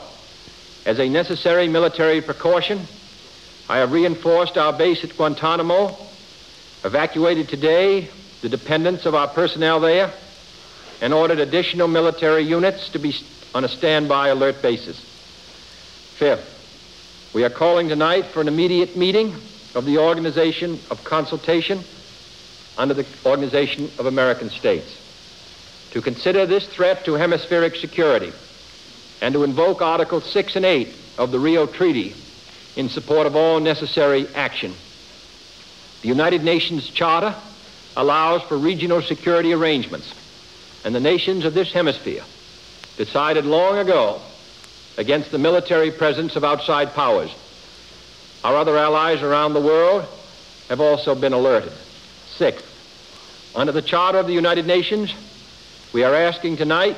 as 0.86 1.00
a 1.00 1.10
necessary 1.10 1.68
military 1.68 2.22
precaution, 2.22 2.88
I 3.68 3.78
have 3.78 3.92
reinforced 3.92 4.58
our 4.58 4.74
base 4.74 5.04
at 5.04 5.18
Guantanamo, 5.18 6.08
evacuated 6.84 7.50
today 7.50 8.10
the 8.42 8.50
dependents 8.50 9.06
of 9.06 9.16
our 9.16 9.28
personnel 9.28 9.80
there, 9.80 10.14
and 11.02 11.14
ordered 11.14 11.40
additional 11.40 11.88
military 11.88 12.44
units 12.44 12.90
to 12.90 13.00
be 13.00 13.16
on 13.56 13.66
a 13.66 13.70
standby 13.70 14.28
alert 14.30 14.62
basis. 14.62 15.02
Fifth, 16.18 16.46
we 17.34 17.44
are 17.44 17.50
calling 17.50 17.90
tonight 17.90 18.28
for 18.34 18.42
an 18.42 18.48
immediate 18.48 18.96
meeting 18.96 19.36
of 19.74 19.86
the 19.86 19.98
Organization 19.98 20.80
of 20.90 21.04
Consultation 21.04 21.84
under 22.78 22.94
the 22.94 23.06
Organization 23.26 23.92
of 23.98 24.06
American 24.06 24.50
States 24.52 24.92
to 25.92 26.02
consider 26.02 26.46
this 26.46 26.68
threat 26.68 27.04
to 27.06 27.14
hemispheric 27.14 27.76
security 27.76 28.32
and 29.22 29.34
to 29.34 29.44
invoke 29.44 29.82
Articles 29.82 30.30
6 30.32 30.56
and 30.56 30.66
8 30.66 30.96
of 31.18 31.32
the 31.32 31.40
Rio 31.40 31.66
Treaty 31.66 32.16
in 32.76 32.90
support 32.90 33.28
of 33.28 33.36
all 33.36 33.60
necessary 33.60 34.28
action. 34.36 34.74
The 36.02 36.08
United 36.08 36.44
Nations 36.44 36.90
Charter 36.90 37.36
allows 37.98 38.42
for 38.44 38.58
regional 38.58 39.02
security 39.02 39.54
arrangements, 39.54 40.14
and 40.84 40.94
the 40.94 41.00
nations 41.00 41.46
of 41.46 41.54
this 41.54 41.72
hemisphere 41.72 42.24
decided 42.98 43.46
long 43.46 43.78
ago 43.78 44.22
against 44.98 45.32
the 45.32 45.38
military 45.38 45.92
presence 45.92 46.36
of 46.36 46.44
outside 46.44 46.94
powers. 46.94 47.34
Our 48.44 48.56
other 48.56 48.78
allies 48.78 49.22
around 49.22 49.54
the 49.54 49.62
world 49.62 50.06
have 50.70 50.82
also 50.82 51.16
been 51.16 51.34
alerted. 51.34 51.72
Sixth, 52.30 52.66
under 53.56 53.72
the 53.72 53.82
Charter 53.82 54.20
of 54.20 54.28
the 54.28 54.34
United 54.34 54.68
Nations, 54.68 55.14
we 55.94 56.04
are 56.04 56.14
asking 56.14 56.58
tonight 56.58 56.98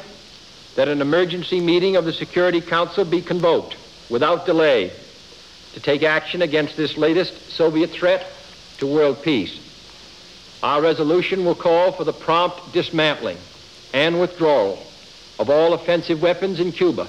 that 0.76 0.88
an 0.88 1.02
emergency 1.02 1.60
meeting 1.60 1.96
of 1.96 2.06
the 2.06 2.14
Security 2.14 2.62
Council 2.62 3.06
be 3.06 3.22
convoked 3.22 3.76
without 4.10 4.46
delay 4.46 4.92
to 5.74 5.80
take 5.80 6.04
action 6.04 6.42
against 6.42 6.76
this 6.76 6.98
latest 6.98 7.52
Soviet 7.52 7.92
threat 7.92 8.26
to 8.80 8.88
world 8.88 9.22
peace. 9.22 9.60
Our 10.64 10.82
resolution 10.82 11.46
will 11.46 11.56
call 11.56 11.92
for 11.92 12.04
the 12.04 12.14
prompt 12.14 12.74
dismantling 12.74 13.38
and 13.94 14.20
withdrawal 14.20 14.84
of 15.40 15.50
all 15.50 15.74
offensive 15.74 16.22
weapons 16.22 16.60
in 16.60 16.72
Cuba 16.72 17.08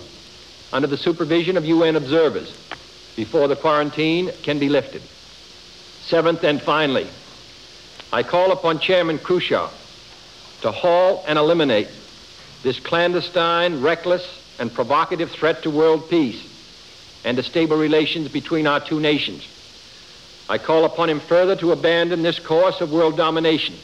under 0.73 0.87
the 0.87 0.99
supervision 0.99 1.57
of 1.57 1.65
UN 1.65 1.97
observers 1.97 2.55
before 3.17 3.49
the 3.49 3.57
quarantine 3.57 4.31
can 4.43 4.59
be 4.59 4.69
lifted. 4.69 5.03
Seventh 6.03 6.45
and 6.45 6.61
finally, 6.61 7.07
I 8.12 8.23
call 8.23 8.53
upon 8.53 8.79
Chairman 8.81 9.19
Khrushchev 9.19 9.71
to 10.62 10.71
halt 10.71 11.25
and 11.27 11.38
eliminate 11.38 11.88
this 12.62 12.81
clandestine, 12.81 13.81
reckless, 13.81 14.27
and 14.59 14.73
provocative 14.73 15.31
threat 15.31 15.62
to 15.62 15.71
world 15.71 16.11
peace 16.11 16.43
and 17.29 17.37
to 17.37 17.43
stable 17.43 17.77
relations 17.77 18.27
between 18.27 18.67
our 18.67 18.81
two 18.81 18.99
nations. 19.01 19.47
I 20.49 20.57
call 20.57 20.87
upon 20.87 21.11
him 21.11 21.21
further 21.21 21.55
to 21.57 21.73
abandon 21.73 22.23
this 22.23 22.39
course 22.39 22.81
of 22.81 22.91
world 22.91 23.19
domination 23.19 23.75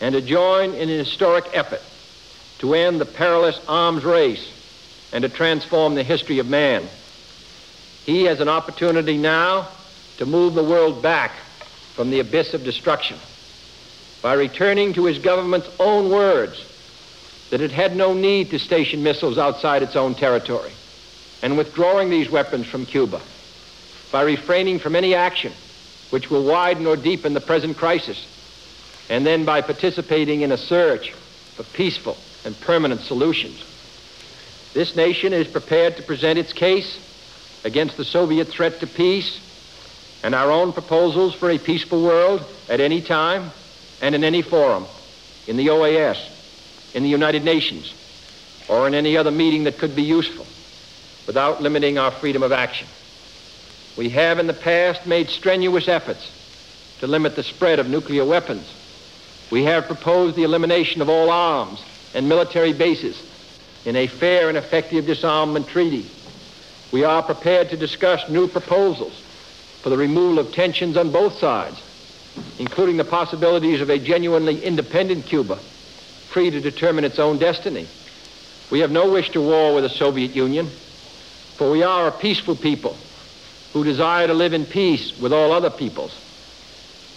and 0.00 0.14
to 0.14 0.22
join 0.22 0.72
in 0.72 0.88
an 0.88 0.98
historic 0.98 1.44
effort 1.52 1.82
to 2.60 2.72
end 2.72 3.02
the 3.02 3.04
perilous 3.04 3.60
arms 3.68 4.02
race 4.02 4.48
and 5.12 5.20
to 5.20 5.28
transform 5.28 5.94
the 5.94 6.02
history 6.02 6.38
of 6.38 6.46
man. 6.46 6.88
He 8.06 8.22
has 8.24 8.40
an 8.40 8.48
opportunity 8.48 9.18
now 9.18 9.68
to 10.16 10.24
move 10.24 10.54
the 10.54 10.64
world 10.64 11.02
back 11.02 11.32
from 11.94 12.08
the 12.08 12.20
abyss 12.20 12.54
of 12.54 12.64
destruction 12.64 13.18
by 14.22 14.32
returning 14.32 14.94
to 14.94 15.04
his 15.04 15.18
government's 15.18 15.68
own 15.78 16.08
words 16.08 16.64
that 17.50 17.60
it 17.60 17.72
had 17.72 17.94
no 17.94 18.14
need 18.14 18.52
to 18.52 18.58
station 18.58 19.02
missiles 19.02 19.36
outside 19.36 19.82
its 19.82 19.96
own 19.96 20.14
territory 20.14 20.72
and 21.44 21.58
withdrawing 21.58 22.08
these 22.08 22.30
weapons 22.30 22.66
from 22.66 22.86
Cuba 22.86 23.20
by 24.10 24.22
refraining 24.22 24.78
from 24.78 24.96
any 24.96 25.14
action 25.14 25.52
which 26.08 26.30
will 26.30 26.42
widen 26.42 26.86
or 26.86 26.96
deepen 26.96 27.34
the 27.34 27.40
present 27.40 27.76
crisis 27.76 28.26
and 29.10 29.26
then 29.26 29.44
by 29.44 29.60
participating 29.60 30.40
in 30.40 30.50
a 30.50 30.56
search 30.56 31.12
for 31.54 31.62
peaceful 31.62 32.16
and 32.46 32.58
permanent 32.62 33.02
solutions. 33.02 33.62
This 34.72 34.96
nation 34.96 35.34
is 35.34 35.46
prepared 35.46 35.98
to 35.98 36.02
present 36.02 36.38
its 36.38 36.54
case 36.54 36.98
against 37.62 37.98
the 37.98 38.06
Soviet 38.06 38.48
threat 38.48 38.80
to 38.80 38.86
peace 38.86 39.38
and 40.22 40.34
our 40.34 40.50
own 40.50 40.72
proposals 40.72 41.34
for 41.34 41.50
a 41.50 41.58
peaceful 41.58 42.02
world 42.02 42.42
at 42.70 42.80
any 42.80 43.02
time 43.02 43.50
and 44.00 44.14
in 44.14 44.24
any 44.24 44.40
forum, 44.40 44.86
in 45.46 45.58
the 45.58 45.66
OAS, 45.66 46.16
in 46.94 47.02
the 47.02 47.10
United 47.10 47.44
Nations, 47.44 47.92
or 48.66 48.86
in 48.86 48.94
any 48.94 49.18
other 49.18 49.30
meeting 49.30 49.64
that 49.64 49.76
could 49.76 49.94
be 49.94 50.02
useful, 50.02 50.46
without 51.26 51.62
limiting 51.62 51.98
our 51.98 52.10
freedom 52.12 52.42
of 52.42 52.52
action. 52.52 52.88
We 53.96 54.08
have 54.10 54.38
in 54.38 54.46
the 54.46 54.54
past 54.54 55.06
made 55.06 55.30
strenuous 55.30 55.88
efforts 55.88 56.28
to 57.00 57.06
limit 57.06 57.36
the 57.36 57.42
spread 57.42 57.78
of 57.78 57.88
nuclear 57.88 58.24
weapons. 58.24 58.66
We 59.50 59.64
have 59.64 59.86
proposed 59.86 60.36
the 60.36 60.42
elimination 60.42 61.00
of 61.00 61.08
all 61.08 61.30
arms 61.30 61.80
and 62.14 62.28
military 62.28 62.72
bases 62.72 63.20
in 63.84 63.96
a 63.96 64.06
fair 64.06 64.48
and 64.48 64.58
effective 64.58 65.06
disarmament 65.06 65.68
treaty. 65.68 66.06
We 66.92 67.04
are 67.04 67.22
prepared 67.22 67.70
to 67.70 67.76
discuss 67.76 68.28
new 68.28 68.48
proposals 68.48 69.12
for 69.82 69.90
the 69.90 69.96
removal 69.96 70.38
of 70.38 70.52
tensions 70.52 70.96
on 70.96 71.12
both 71.12 71.38
sides, 71.38 71.80
including 72.58 72.96
the 72.96 73.04
possibilities 73.04 73.80
of 73.80 73.90
a 73.90 73.98
genuinely 73.98 74.64
independent 74.64 75.26
Cuba, 75.26 75.58
free 76.30 76.50
to 76.50 76.60
determine 76.60 77.04
its 77.04 77.18
own 77.18 77.38
destiny. 77.38 77.86
We 78.70 78.80
have 78.80 78.90
no 78.90 79.10
wish 79.10 79.30
to 79.30 79.40
war 79.40 79.74
with 79.74 79.84
the 79.84 79.90
Soviet 79.90 80.34
Union, 80.34 80.70
for 81.56 81.70
we 81.70 81.82
are 81.82 82.08
a 82.08 82.12
peaceful 82.12 82.56
people 82.56 82.96
who 83.72 83.84
desire 83.84 84.26
to 84.26 84.34
live 84.34 84.52
in 84.52 84.64
peace 84.64 85.16
with 85.18 85.32
all 85.32 85.52
other 85.52 85.70
peoples. 85.70 86.16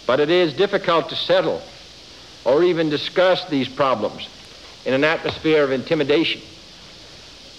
But 0.06 0.20
it 0.20 0.30
is 0.30 0.52
difficult 0.52 1.08
to 1.10 1.16
settle 1.16 1.62
or 2.44 2.62
even 2.62 2.88
discuss 2.88 3.44
these 3.46 3.68
problems 3.68 4.28
in 4.84 4.94
an 4.94 5.04
atmosphere 5.04 5.62
of 5.64 5.70
intimidation. 5.70 6.40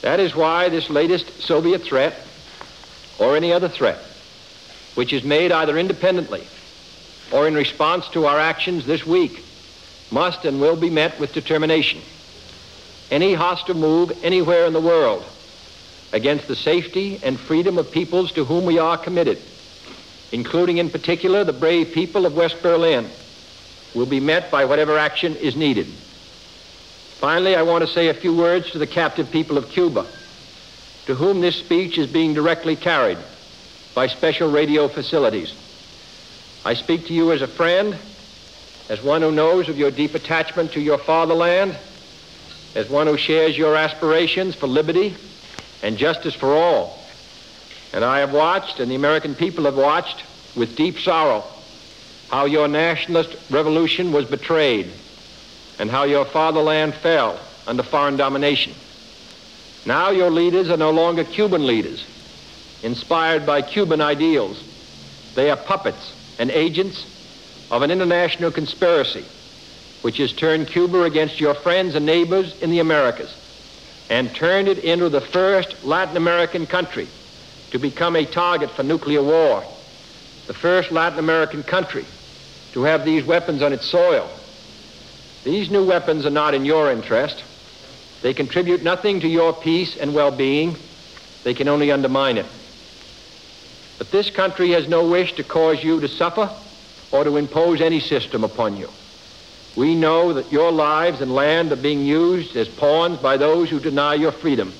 That 0.01 0.19
is 0.19 0.35
why 0.35 0.69
this 0.69 0.89
latest 0.89 1.41
Soviet 1.41 1.83
threat, 1.83 2.15
or 3.19 3.35
any 3.35 3.51
other 3.51 3.67
threat, 3.67 3.99
which 4.95 5.11
is 5.11 5.23
made 5.23 5.51
either 5.51 5.77
independently 5.77 6.47
or 7.31 7.47
in 7.47 7.53
response 7.53 8.07
to 8.09 8.25
our 8.25 8.39
actions 8.39 8.85
this 8.85 9.05
week, 9.05 9.43
must 10.09 10.45
and 10.45 10.59
will 10.59 10.75
be 10.75 10.89
met 10.89 11.19
with 11.19 11.33
determination. 11.33 12.01
Any 13.11 13.33
hostile 13.33 13.75
move 13.75 14.11
anywhere 14.23 14.65
in 14.65 14.73
the 14.73 14.81
world 14.81 15.23
against 16.11 16.47
the 16.47 16.55
safety 16.55 17.19
and 17.23 17.39
freedom 17.39 17.77
of 17.77 17.91
peoples 17.91 18.31
to 18.33 18.45
whom 18.45 18.65
we 18.65 18.79
are 18.79 18.97
committed, 18.97 19.41
including 20.31 20.77
in 20.77 20.89
particular 20.89 21.43
the 21.43 21.53
brave 21.53 21.93
people 21.93 22.25
of 22.25 22.33
West 22.33 22.57
Berlin, 22.61 23.09
will 23.93 24.05
be 24.05 24.19
met 24.19 24.51
by 24.51 24.65
whatever 24.65 24.97
action 24.97 25.35
is 25.37 25.55
needed. 25.55 25.87
Finally, 27.19 27.55
I 27.55 27.63
want 27.63 27.85
to 27.85 27.93
say 27.93 28.07
a 28.07 28.13
few 28.13 28.35
words 28.35 28.71
to 28.71 28.79
the 28.79 28.87
captive 28.87 29.29
people 29.31 29.57
of 29.57 29.69
Cuba, 29.69 30.05
to 31.05 31.15
whom 31.15 31.41
this 31.41 31.57
speech 31.57 31.97
is 31.97 32.07
being 32.07 32.33
directly 32.33 32.75
carried 32.75 33.17
by 33.93 34.07
special 34.07 34.49
radio 34.49 34.87
facilities. 34.87 35.53
I 36.65 36.73
speak 36.75 37.07
to 37.07 37.13
you 37.13 37.31
as 37.31 37.41
a 37.41 37.47
friend, 37.47 37.97
as 38.89 39.01
one 39.01 39.21
who 39.21 39.31
knows 39.31 39.69
of 39.69 39.77
your 39.77 39.91
deep 39.91 40.15
attachment 40.15 40.71
to 40.73 40.81
your 40.81 40.97
fatherland, 40.97 41.77
as 42.75 42.89
one 42.89 43.07
who 43.07 43.17
shares 43.17 43.57
your 43.57 43.75
aspirations 43.75 44.55
for 44.55 44.67
liberty 44.67 45.15
and 45.81 45.97
justice 45.97 46.35
for 46.35 46.53
all. 46.53 46.97
And 47.93 48.03
I 48.03 48.19
have 48.19 48.33
watched, 48.33 48.79
and 48.79 48.91
the 48.91 48.95
American 48.95 49.35
people 49.35 49.65
have 49.65 49.77
watched, 49.77 50.23
with 50.55 50.75
deep 50.75 50.99
sorrow, 50.99 51.43
how 52.29 52.45
your 52.45 52.67
nationalist 52.67 53.35
revolution 53.49 54.11
was 54.11 54.25
betrayed 54.25 54.91
and 55.79 55.89
how 55.89 56.03
your 56.03 56.25
fatherland 56.25 56.93
fell 56.95 57.39
under 57.65 57.83
foreign 57.83 58.17
domination. 58.17 58.73
Now 59.85 60.11
your 60.11 60.29
leaders 60.29 60.69
are 60.69 60.77
no 60.77 60.91
longer 60.91 61.23
Cuban 61.23 61.65
leaders, 61.65 62.05
inspired 62.83 63.45
by 63.45 63.61
Cuban 63.61 64.01
ideals. 64.01 64.61
They 65.35 65.49
are 65.49 65.57
puppets 65.57 66.13
and 66.37 66.51
agents 66.51 67.05
of 67.71 67.81
an 67.81 67.91
international 67.91 68.51
conspiracy 68.51 69.25
which 70.01 70.17
has 70.17 70.31
turned 70.31 70.67
Cuba 70.67 71.03
against 71.03 71.39
your 71.39 71.53
friends 71.53 71.95
and 71.95 72.05
neighbors 72.05 72.55
in 72.61 72.69
the 72.69 72.79
Americas 72.79 73.33
and 74.09 74.33
turned 74.35 74.67
it 74.67 74.79
into 74.79 75.09
the 75.09 75.21
first 75.21 75.75
Latin 75.83 76.17
American 76.17 76.65
country 76.65 77.07
to 77.71 77.79
become 77.79 78.15
a 78.15 78.25
target 78.25 78.71
for 78.75 78.83
nuclear 78.83 79.23
war, 79.23 79.63
the 80.47 80.53
first 80.53 80.91
Latin 80.91 81.19
American 81.19 81.61
country 81.63 82.05
to 82.73 82.83
have 82.83 83.05
these 83.05 83.23
weapons 83.23 83.61
on 83.61 83.71
its 83.71 83.87
soil. 83.87 84.29
These 85.43 85.69
new 85.69 85.85
weapons 85.85 86.25
are 86.25 86.31
not 86.31 86.53
in 86.53 86.65
your 86.65 86.91
interest. 86.91 87.43
They 88.21 88.33
contribute 88.33 88.83
nothing 88.83 89.19
to 89.21 89.27
your 89.27 89.53
peace 89.53 89.95
and 89.95 90.13
well-being. 90.13 90.75
They 91.43 91.53
can 91.53 91.67
only 91.67 91.91
undermine 91.91 92.37
it. 92.37 92.47
But 93.97 94.11
this 94.11 94.29
country 94.29 94.71
has 94.71 94.87
no 94.87 95.07
wish 95.07 95.33
to 95.33 95.43
cause 95.43 95.83
you 95.83 95.99
to 96.01 96.07
suffer 96.07 96.53
or 97.11 97.23
to 97.23 97.37
impose 97.37 97.81
any 97.81 97.99
system 97.99 98.43
upon 98.43 98.75
you. 98.75 98.91
We 99.75 99.95
know 99.95 100.33
that 100.33 100.51
your 100.51 100.71
lives 100.71 101.21
and 101.21 101.33
land 101.33 101.71
are 101.71 101.77
being 101.77 102.05
used 102.05 102.55
as 102.55 102.67
pawns 102.67 103.17
by 103.17 103.37
those 103.37 103.69
who 103.69 103.79
deny 103.79 104.15
your 104.15 104.31
freedom. 104.31 104.73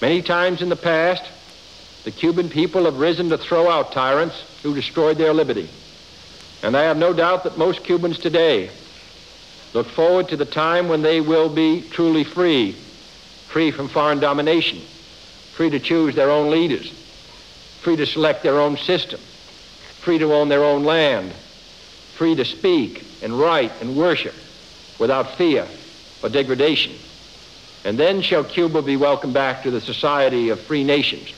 Many 0.00 0.22
times 0.22 0.62
in 0.62 0.68
the 0.68 0.76
past, 0.76 1.22
the 2.04 2.10
Cuban 2.10 2.48
people 2.48 2.84
have 2.84 2.96
risen 2.96 3.28
to 3.30 3.38
throw 3.38 3.70
out 3.70 3.92
tyrants 3.92 4.36
who 4.62 4.74
destroyed 4.74 5.18
their 5.18 5.32
liberty. 5.32 5.68
And 6.62 6.76
I 6.76 6.82
have 6.82 6.96
no 6.96 7.12
doubt 7.12 7.44
that 7.44 7.58
most 7.58 7.84
Cubans 7.84 8.18
today 8.18 8.70
look 9.74 9.88
forward 9.88 10.28
to 10.28 10.36
the 10.36 10.44
time 10.44 10.88
when 10.88 11.02
they 11.02 11.20
will 11.20 11.48
be 11.48 11.82
truly 11.90 12.24
free, 12.24 12.76
free 13.48 13.70
from 13.70 13.88
foreign 13.88 14.20
domination, 14.20 14.80
free 15.54 15.70
to 15.70 15.80
choose 15.80 16.14
their 16.14 16.30
own 16.30 16.50
leaders, 16.50 16.92
free 17.80 17.96
to 17.96 18.06
select 18.06 18.42
their 18.42 18.60
own 18.60 18.76
system, 18.76 19.20
free 20.00 20.18
to 20.18 20.34
own 20.34 20.48
their 20.48 20.64
own 20.64 20.84
land, 20.84 21.32
free 22.16 22.34
to 22.34 22.44
speak 22.44 23.04
and 23.22 23.38
write 23.38 23.72
and 23.80 23.96
worship 23.96 24.34
without 24.98 25.36
fear 25.36 25.66
or 26.22 26.28
degradation. 26.28 26.94
And 27.84 27.98
then 27.98 28.22
shall 28.22 28.44
Cuba 28.44 28.82
be 28.82 28.96
welcomed 28.96 29.34
back 29.34 29.62
to 29.62 29.70
the 29.70 29.80
society 29.80 30.50
of 30.50 30.60
free 30.60 30.84
nations 30.84 31.32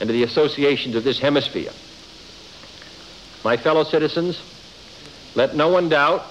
and 0.00 0.08
to 0.08 0.12
the 0.12 0.22
associations 0.24 0.94
of 0.94 1.04
this 1.04 1.18
hemisphere. 1.18 1.70
My 3.44 3.56
fellow 3.56 3.84
citizens, 3.84 4.40
let 5.34 5.54
no 5.54 5.68
one 5.68 5.88
doubt 5.88 6.24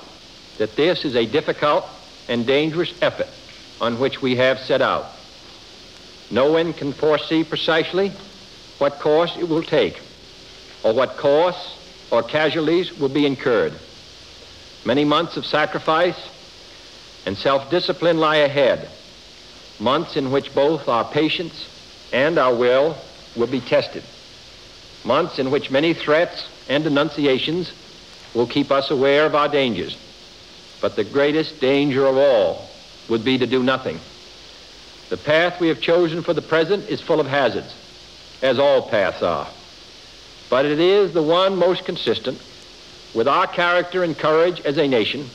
that 0.58 0.76
this 0.76 1.06
is 1.06 1.16
a 1.16 1.26
difficult 1.26 1.86
and 2.28 2.46
dangerous 2.46 2.94
effort 3.02 3.30
on 3.80 4.00
which 4.00 4.22
we 4.22 4.36
have 4.36 4.60
set 4.60 4.82
out. 4.82 5.06
No 6.30 6.52
one 6.52 6.74
can 6.74 6.92
foresee 6.92 7.44
precisely 7.44 8.12
what 8.80 9.00
course 9.00 9.36
it 9.38 9.48
will 9.48 9.64
take 9.64 10.02
or 10.84 10.94
what 10.94 11.18
costs 11.18 11.76
or 12.12 12.24
casualties 12.24 12.92
will 12.98 13.10
be 13.10 13.26
incurred. 13.26 13.74
Many 14.88 15.04
months 15.04 15.36
of 15.36 15.46
sacrifice 15.46 16.16
and 17.26 17.38
self-discipline 17.38 18.20
lie 18.20 18.38
ahead, 18.38 18.90
months 19.82 20.16
in 20.16 20.32
which 20.32 20.56
both 20.56 20.88
our 20.88 21.04
patience 21.12 21.68
and 22.14 22.40
our 22.40 22.56
will 22.56 22.96
will 23.36 23.48
be 23.48 23.60
tested, 23.60 24.02
months 25.04 25.40
in 25.40 25.52
which 25.52 25.70
many 25.70 25.94
threats 25.94 26.48
and 26.70 26.86
denunciations 26.86 27.74
will 28.34 28.48
keep 28.48 28.72
us 28.72 28.90
aware 28.90 29.26
of 29.26 29.36
our 29.36 29.50
dangers. 29.50 29.98
But 30.80 30.96
the 30.96 31.04
greatest 31.04 31.60
danger 31.60 32.06
of 32.06 32.16
all 32.16 32.70
would 33.10 33.26
be 33.26 33.38
to 33.40 33.46
do 33.46 33.62
nothing. 33.62 34.00
The 35.10 35.18
path 35.18 35.60
we 35.60 35.68
have 35.68 35.82
chosen 35.82 36.24
for 36.24 36.34
the 36.34 36.42
present 36.42 36.88
is 36.88 37.02
full 37.02 37.20
of 37.20 37.28
hazards, 37.28 37.76
as 38.42 38.58
all 38.58 38.90
paths 38.90 39.22
are. 39.22 39.50
But 40.50 40.64
it 40.64 40.80
is 40.80 41.12
the 41.12 41.22
one 41.22 41.58
most 41.58 41.84
consistent 41.84 42.40
with 43.18 43.28
our 43.28 43.48
character 43.48 44.04
and 44.04 44.16
courage 44.16 44.62
as 44.62 44.78
a 44.78 44.88
nation 44.88 45.28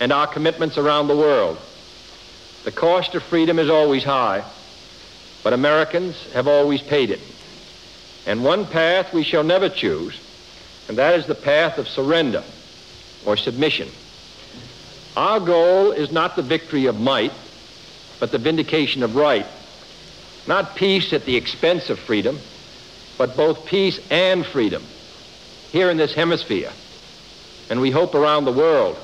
and 0.00 0.12
our 0.12 0.26
commitments 0.26 0.76
around 0.76 1.08
the 1.08 1.16
world. 1.16 1.56
The 2.64 2.70
cost 2.70 3.14
of 3.14 3.22
freedom 3.22 3.58
is 3.58 3.70
always 3.70 4.04
high, 4.04 4.44
but 5.42 5.54
Americans 5.54 6.30
have 6.34 6.46
always 6.46 6.82
paid 6.82 7.08
it. 7.08 7.20
And 8.26 8.44
one 8.44 8.66
path 8.66 9.14
we 9.14 9.22
shall 9.22 9.44
never 9.44 9.70
choose, 9.70 10.20
and 10.88 10.98
that 10.98 11.18
is 11.18 11.24
the 11.24 11.34
path 11.34 11.78
of 11.78 11.88
surrender 11.88 12.44
or 13.24 13.38
submission. 13.38 13.88
Our 15.16 15.40
goal 15.40 15.92
is 15.92 16.12
not 16.12 16.36
the 16.36 16.42
victory 16.42 16.84
of 16.84 17.00
might, 17.00 17.32
but 18.20 18.30
the 18.30 18.36
vindication 18.36 19.02
of 19.02 19.16
right. 19.16 19.46
Not 20.46 20.76
peace 20.76 21.14
at 21.14 21.24
the 21.24 21.36
expense 21.36 21.88
of 21.88 21.98
freedom, 21.98 22.38
but 23.16 23.38
both 23.38 23.64
peace 23.64 23.98
and 24.10 24.44
freedom 24.44 24.84
here 25.72 25.90
in 25.90 25.96
this 25.96 26.12
hemisphere, 26.12 26.72
and 27.70 27.80
we 27.80 27.90
hope 27.90 28.14
around 28.14 28.44
the 28.44 28.52
world. 28.52 28.96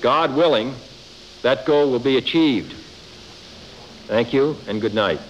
God 0.00 0.34
willing, 0.36 0.74
that 1.42 1.64
goal 1.66 1.90
will 1.90 2.02
be 2.02 2.16
achieved. 2.16 2.74
Thank 4.08 4.32
you 4.32 4.56
and 4.68 4.80
good 4.80 4.94
night. 4.94 5.20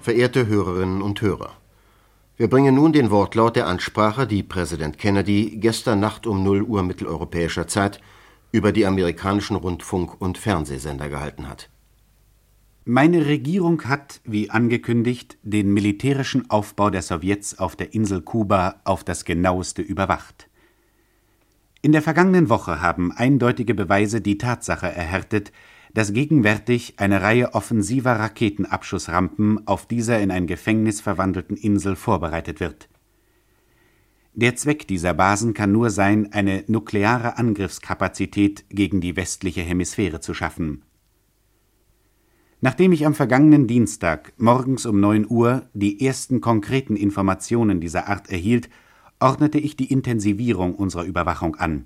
Verehrte 0.00 0.46
Hörerinnen 0.46 1.00
und 1.00 1.20
Hörer, 1.22 1.50
wir 2.36 2.48
bringen 2.48 2.74
nun 2.74 2.92
den 2.92 3.10
Wortlaut 3.10 3.56
der 3.56 3.66
Ansprache, 3.66 4.26
die 4.26 4.42
Präsident 4.42 4.98
Kennedy 4.98 5.56
gestern 5.56 6.00
Nacht 6.00 6.26
um 6.26 6.42
0 6.42 6.62
Uhr 6.62 6.82
mitteleuropäischer 6.82 7.66
Zeit 7.66 8.00
über 8.52 8.70
die 8.70 8.86
amerikanischen 8.86 9.56
Rundfunk- 9.56 10.20
und 10.20 10.36
Fernsehsender 10.36 11.08
gehalten 11.08 11.48
hat. 11.48 11.70
Meine 12.86 13.24
Regierung 13.24 13.84
hat, 13.84 14.20
wie 14.24 14.50
angekündigt, 14.50 15.38
den 15.42 15.72
militärischen 15.72 16.50
Aufbau 16.50 16.90
der 16.90 17.00
Sowjets 17.00 17.58
auf 17.58 17.76
der 17.76 17.94
Insel 17.94 18.20
Kuba 18.20 18.82
auf 18.84 19.04
das 19.04 19.24
genaueste 19.24 19.80
überwacht. 19.80 20.50
In 21.80 21.92
der 21.92 22.02
vergangenen 22.02 22.50
Woche 22.50 22.82
haben 22.82 23.10
eindeutige 23.10 23.74
Beweise 23.74 24.20
die 24.20 24.36
Tatsache 24.36 24.86
erhärtet, 24.86 25.50
dass 25.94 26.12
gegenwärtig 26.12 26.96
eine 26.98 27.22
Reihe 27.22 27.54
offensiver 27.54 28.18
Raketenabschussrampen 28.18 29.66
auf 29.66 29.86
dieser 29.86 30.20
in 30.20 30.30
ein 30.30 30.46
Gefängnis 30.46 31.00
verwandelten 31.00 31.56
Insel 31.56 31.96
vorbereitet 31.96 32.60
wird. 32.60 32.90
Der 34.34 34.56
Zweck 34.56 34.86
dieser 34.86 35.14
Basen 35.14 35.54
kann 35.54 35.72
nur 35.72 35.88
sein, 35.88 36.34
eine 36.34 36.64
nukleare 36.66 37.38
Angriffskapazität 37.38 38.66
gegen 38.68 39.00
die 39.00 39.16
westliche 39.16 39.62
Hemisphäre 39.62 40.20
zu 40.20 40.34
schaffen 40.34 40.82
Nachdem 42.64 42.92
ich 42.92 43.04
am 43.04 43.12
vergangenen 43.12 43.66
Dienstag 43.66 44.32
morgens 44.38 44.86
um 44.86 44.98
9 44.98 45.26
Uhr 45.28 45.68
die 45.74 46.02
ersten 46.02 46.40
konkreten 46.40 46.96
Informationen 46.96 47.78
dieser 47.78 48.08
Art 48.08 48.30
erhielt, 48.30 48.70
ordnete 49.20 49.58
ich 49.58 49.76
die 49.76 49.92
Intensivierung 49.92 50.74
unserer 50.74 51.04
Überwachung 51.04 51.56
an. 51.56 51.84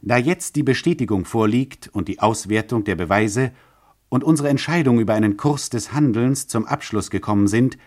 Da 0.00 0.16
jetzt 0.16 0.54
die 0.54 0.62
Bestätigung 0.62 1.24
vorliegt 1.24 1.90
und 1.92 2.06
die 2.06 2.20
Auswertung 2.20 2.84
der 2.84 2.94
Beweise 2.94 3.50
und 4.08 4.22
unsere 4.22 4.48
Entscheidung 4.48 5.00
über 5.00 5.14
einen 5.14 5.36
Kurs 5.36 5.70
des 5.70 5.92
Handelns 5.92 6.46
zum 6.46 6.64
Abschluss 6.64 7.10
gekommen 7.10 7.48
sind, 7.48 7.78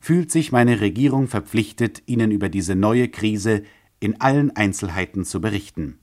fühlt 0.00 0.32
sich 0.32 0.50
meine 0.50 0.80
Regierung 0.80 1.28
verpflichtet, 1.28 2.02
Ihnen 2.06 2.32
über 2.32 2.48
diese 2.48 2.74
neue 2.74 3.06
Krise 3.06 3.62
in 4.00 4.20
allen 4.20 4.56
Einzelheiten 4.56 5.24
zu 5.24 5.40
berichten. 5.40 6.00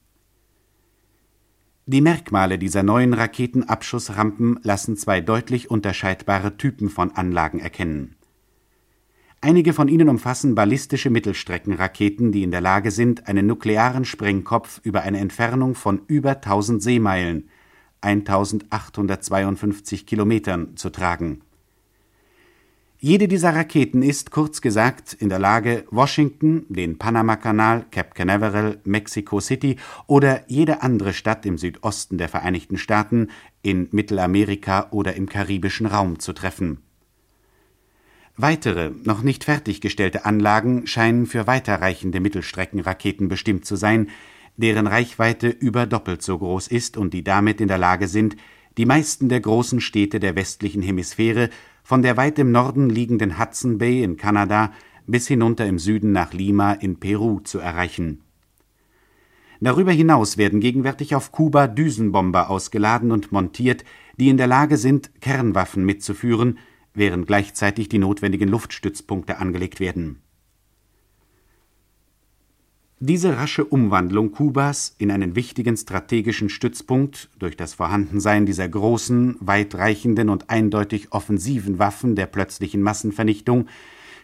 Die 1.89 2.01
Merkmale 2.01 2.59
dieser 2.59 2.83
neuen 2.83 3.13
Raketenabschussrampen 3.13 4.59
lassen 4.61 4.97
zwei 4.97 5.21
deutlich 5.21 5.71
unterscheidbare 5.71 6.57
Typen 6.57 6.89
von 6.89 7.11
Anlagen 7.11 7.61
erkennen. 7.61 8.17
Einige 9.39 9.71
von 9.71 9.87
ihnen 9.87 10.09
umfassen 10.09 10.53
ballistische 10.53 11.09
Mittelstreckenraketen, 11.09 12.33
die 12.33 12.43
in 12.43 12.51
der 12.51 12.59
Lage 12.59 12.91
sind, 12.91 13.29
einen 13.29 13.47
nuklearen 13.47 14.03
Sprengkopf 14.03 14.81
über 14.83 15.03
eine 15.03 15.19
Entfernung 15.19 15.75
von 15.75 16.01
über 16.07 16.31
1000 16.31 16.83
Seemeilen 16.83 17.47
(1852 18.01 20.05
Kilometern) 20.05 20.75
zu 20.75 20.89
tragen 20.89 21.41
jede 22.99 23.27
dieser 23.27 23.55
Raketen 23.55 24.01
ist, 24.01 24.31
kurz 24.31 24.59
gesagt, 24.59 25.13
in 25.13 25.29
der 25.29 25.37
Lage, 25.37 25.85
Washington, 25.91 26.65
den 26.67 26.97
Panamakanal, 26.97 27.85
Cape 27.91 28.15
Canaveral, 28.15 28.79
Mexico 28.85 29.39
City 29.39 29.75
oder 30.07 30.43
jede 30.49 30.81
andere 30.81 31.13
Stadt 31.13 31.45
im 31.45 31.59
Südosten 31.59 32.17
der 32.17 32.27
Vereinigten 32.27 32.79
Staaten, 32.79 33.29
in 33.61 33.87
Mittelamerika 33.91 34.87
oder 34.89 35.15
im 35.15 35.29
karibischen 35.29 35.85
Raum 35.85 36.17
zu 36.17 36.33
treffen. 36.33 36.79
Weitere, 38.35 38.91
noch 39.03 39.21
nicht 39.21 39.43
fertiggestellte 39.43 40.25
Anlagen 40.25 40.87
scheinen 40.87 41.27
für 41.27 41.45
weiterreichende 41.45 42.19
Mittelstreckenraketen 42.19 43.27
bestimmt 43.27 43.65
zu 43.65 43.75
sein, 43.75 44.09
deren 44.57 44.87
Reichweite 44.87 45.49
über 45.49 45.85
doppelt 45.85 46.23
so 46.23 46.39
groß 46.39 46.67
ist 46.67 46.97
und 46.97 47.13
die 47.13 47.23
damit 47.23 47.61
in 47.61 47.67
der 47.67 47.77
Lage 47.77 48.07
sind, 48.07 48.35
die 48.77 48.85
meisten 48.85 49.27
der 49.27 49.39
großen 49.39 49.81
Städte 49.81 50.19
der 50.19 50.35
westlichen 50.35 50.83
Hemisphäre 50.83 51.49
von 51.87 52.01
der 52.01 52.17
weit 52.17 52.37
im 52.37 52.51
Norden 52.51 52.89
liegenden 52.89 53.39
Hudson 53.39 53.77
Bay 53.77 54.03
in 54.03 54.17
Kanada 54.17 54.73
bis 55.05 55.25
hinunter 55.25 55.65
im 55.65 55.79
Süden 55.79 56.11
nach 56.11 56.33
Lima 56.33 56.73
in 56.73 56.99
Peru 56.99 57.39
zu 57.39 57.59
erreichen. 57.59 58.23
Darüber 59.61 59.93
hinaus 59.93 60.37
werden 60.37 60.59
gegenwärtig 60.59 61.15
auf 61.15 61.31
Kuba 61.31 61.67
Düsenbomber 61.67 62.49
ausgeladen 62.49 63.13
und 63.13 63.31
montiert, 63.31 63.85
die 64.17 64.27
in 64.27 64.35
der 64.35 64.47
Lage 64.47 64.75
sind, 64.75 65.21
Kernwaffen 65.21 65.85
mitzuführen, 65.85 66.57
während 66.93 67.25
gleichzeitig 67.25 67.87
die 67.87 67.99
notwendigen 67.99 68.49
Luftstützpunkte 68.49 69.37
angelegt 69.37 69.79
werden 69.79 70.21
diese 72.99 73.37
rasche 73.37 73.63
Umwandlung 73.63 74.31
Kubas 74.31 74.95
in 74.97 75.11
einen 75.11 75.35
wichtigen 75.35 75.77
strategischen 75.77 76.49
Stützpunkt 76.49 77.29
durch 77.37 77.55
das 77.55 77.75
Vorhandensein 77.75 78.47
dieser 78.47 78.67
großen, 78.67 79.37
weitreichenden 79.39 80.29
und 80.29 80.49
eindeutig 80.49 81.11
offensiven 81.11 81.77
Waffen 81.77 82.15
der 82.15 82.25
plötzlichen 82.25 82.81
Massenvernichtung 82.81 83.67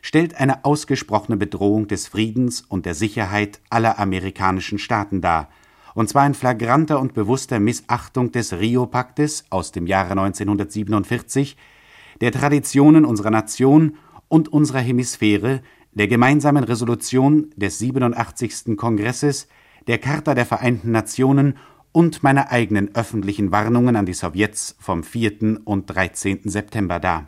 stellt 0.02 0.36
eine 0.40 0.66
ausgesprochene 0.66 1.38
Bedrohung 1.38 1.88
des 1.88 2.08
Friedens 2.08 2.62
und 2.68 2.88
der 2.88 2.96
Sicherheit 2.96 3.60
aller 3.70 4.00
amerikanischen 4.00 4.80
Staaten 4.80 5.22
dar, 5.22 5.50
und 5.94 6.10
zwar 6.10 6.26
in 6.26 6.34
flagranter 6.34 7.00
und 7.00 7.14
bewusster 7.14 7.60
Missachtung 7.60 8.32
des 8.32 8.54
Rio-Paktes 8.54 9.46
aus 9.52 9.72
dem 9.72 9.86
Jahre 9.86 10.12
1947, 10.14 11.58
der 12.22 12.32
Traditionen 12.32 13.06
unserer 13.06 13.30
Nation 13.30 13.98
und 14.30 14.52
unserer 14.52 14.80
Hemisphäre 14.80 15.62
der 15.96 16.08
gemeinsamen 16.08 16.64
Resolution 16.64 17.52
des 17.56 17.80
87. 17.80 18.76
Kongresses, 18.78 19.48
der 19.88 20.00
Charta 20.00 20.34
der 20.34 20.46
Vereinten 20.46 20.92
Nationen 20.92 21.58
und 21.92 22.24
meiner 22.24 22.52
eigenen 22.52 22.96
öffentlichen 22.96 23.52
Warnungen 23.52 23.96
an 23.96 24.06
die 24.06 24.14
Sowjets 24.14 24.76
vom 24.80 25.04
4. 25.04 25.62
und 25.66 25.86
13. 25.88 26.42
September 26.46 27.00
dar. 27.00 27.28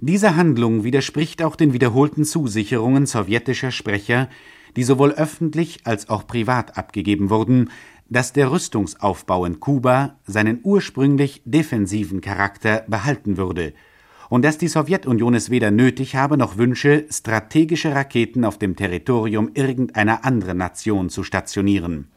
Diese 0.00 0.36
Handlung 0.36 0.84
widerspricht 0.84 1.42
auch 1.42 1.56
den 1.56 1.72
wiederholten 1.72 2.24
Zusicherungen 2.24 3.06
sowjetischer 3.06 3.72
Sprecher, 3.72 4.28
die 4.76 4.84
sowohl 4.84 5.10
öffentlich 5.12 5.80
als 5.84 6.08
auch 6.08 6.28
privat 6.28 6.78
abgegeben 6.78 7.30
wurden, 7.30 7.70
dass 8.08 8.32
der 8.32 8.52
Rüstungsaufbau 8.52 9.44
in 9.44 9.58
Kuba 9.58 10.16
seinen 10.24 10.60
ursprünglich 10.62 11.42
defensiven 11.44 12.20
Charakter 12.20 12.84
behalten 12.86 13.36
würde– 13.36 13.74
und 14.28 14.44
dass 14.44 14.58
die 14.58 14.68
Sowjetunion 14.68 15.34
es 15.34 15.50
weder 15.50 15.70
nötig 15.70 16.16
habe 16.16 16.36
noch 16.36 16.58
wünsche, 16.58 17.06
strategische 17.10 17.94
Raketen 17.94 18.44
auf 18.44 18.58
dem 18.58 18.76
Territorium 18.76 19.50
irgendeiner 19.54 20.24
anderen 20.24 20.58
Nation 20.58 21.10
zu 21.10 21.22
stationieren. 21.22 22.08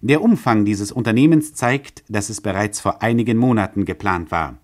Der 0.00 0.22
Umfang 0.22 0.64
dieses 0.64 0.92
Unternehmens 0.92 1.54
zeigt, 1.54 2.04
dass 2.08 2.30
es 2.30 2.40
bereits 2.40 2.78
vor 2.78 3.02
einigen 3.02 3.36
Monaten 3.36 3.84
geplant 3.84 4.30
war. 4.30 4.58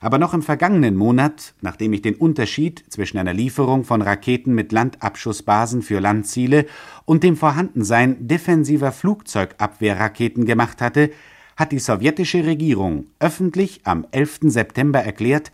Aber 0.00 0.18
noch 0.18 0.34
im 0.34 0.42
vergangenen 0.42 0.94
Monat, 0.94 1.54
nachdem 1.62 1.92
ich 1.92 2.02
den 2.02 2.14
Unterschied 2.14 2.84
zwischen 2.88 3.18
einer 3.18 3.32
Lieferung 3.32 3.82
von 3.82 4.02
Raketen 4.02 4.54
mit 4.54 4.70
Landabschussbasen 4.70 5.82
für 5.82 6.00
Landziele 6.00 6.66
und 7.06 7.24
dem 7.24 7.36
Vorhandensein 7.36 8.28
defensiver 8.28 8.92
Flugzeugabwehrraketen 8.92 10.44
gemacht 10.44 10.80
hatte, 10.80 11.10
hat 11.56 11.72
die 11.72 11.78
sowjetische 11.78 12.44
Regierung 12.44 13.06
öffentlich 13.18 13.80
am 13.84 14.06
11. 14.10 14.40
September 14.42 15.00
erklärt, 15.00 15.52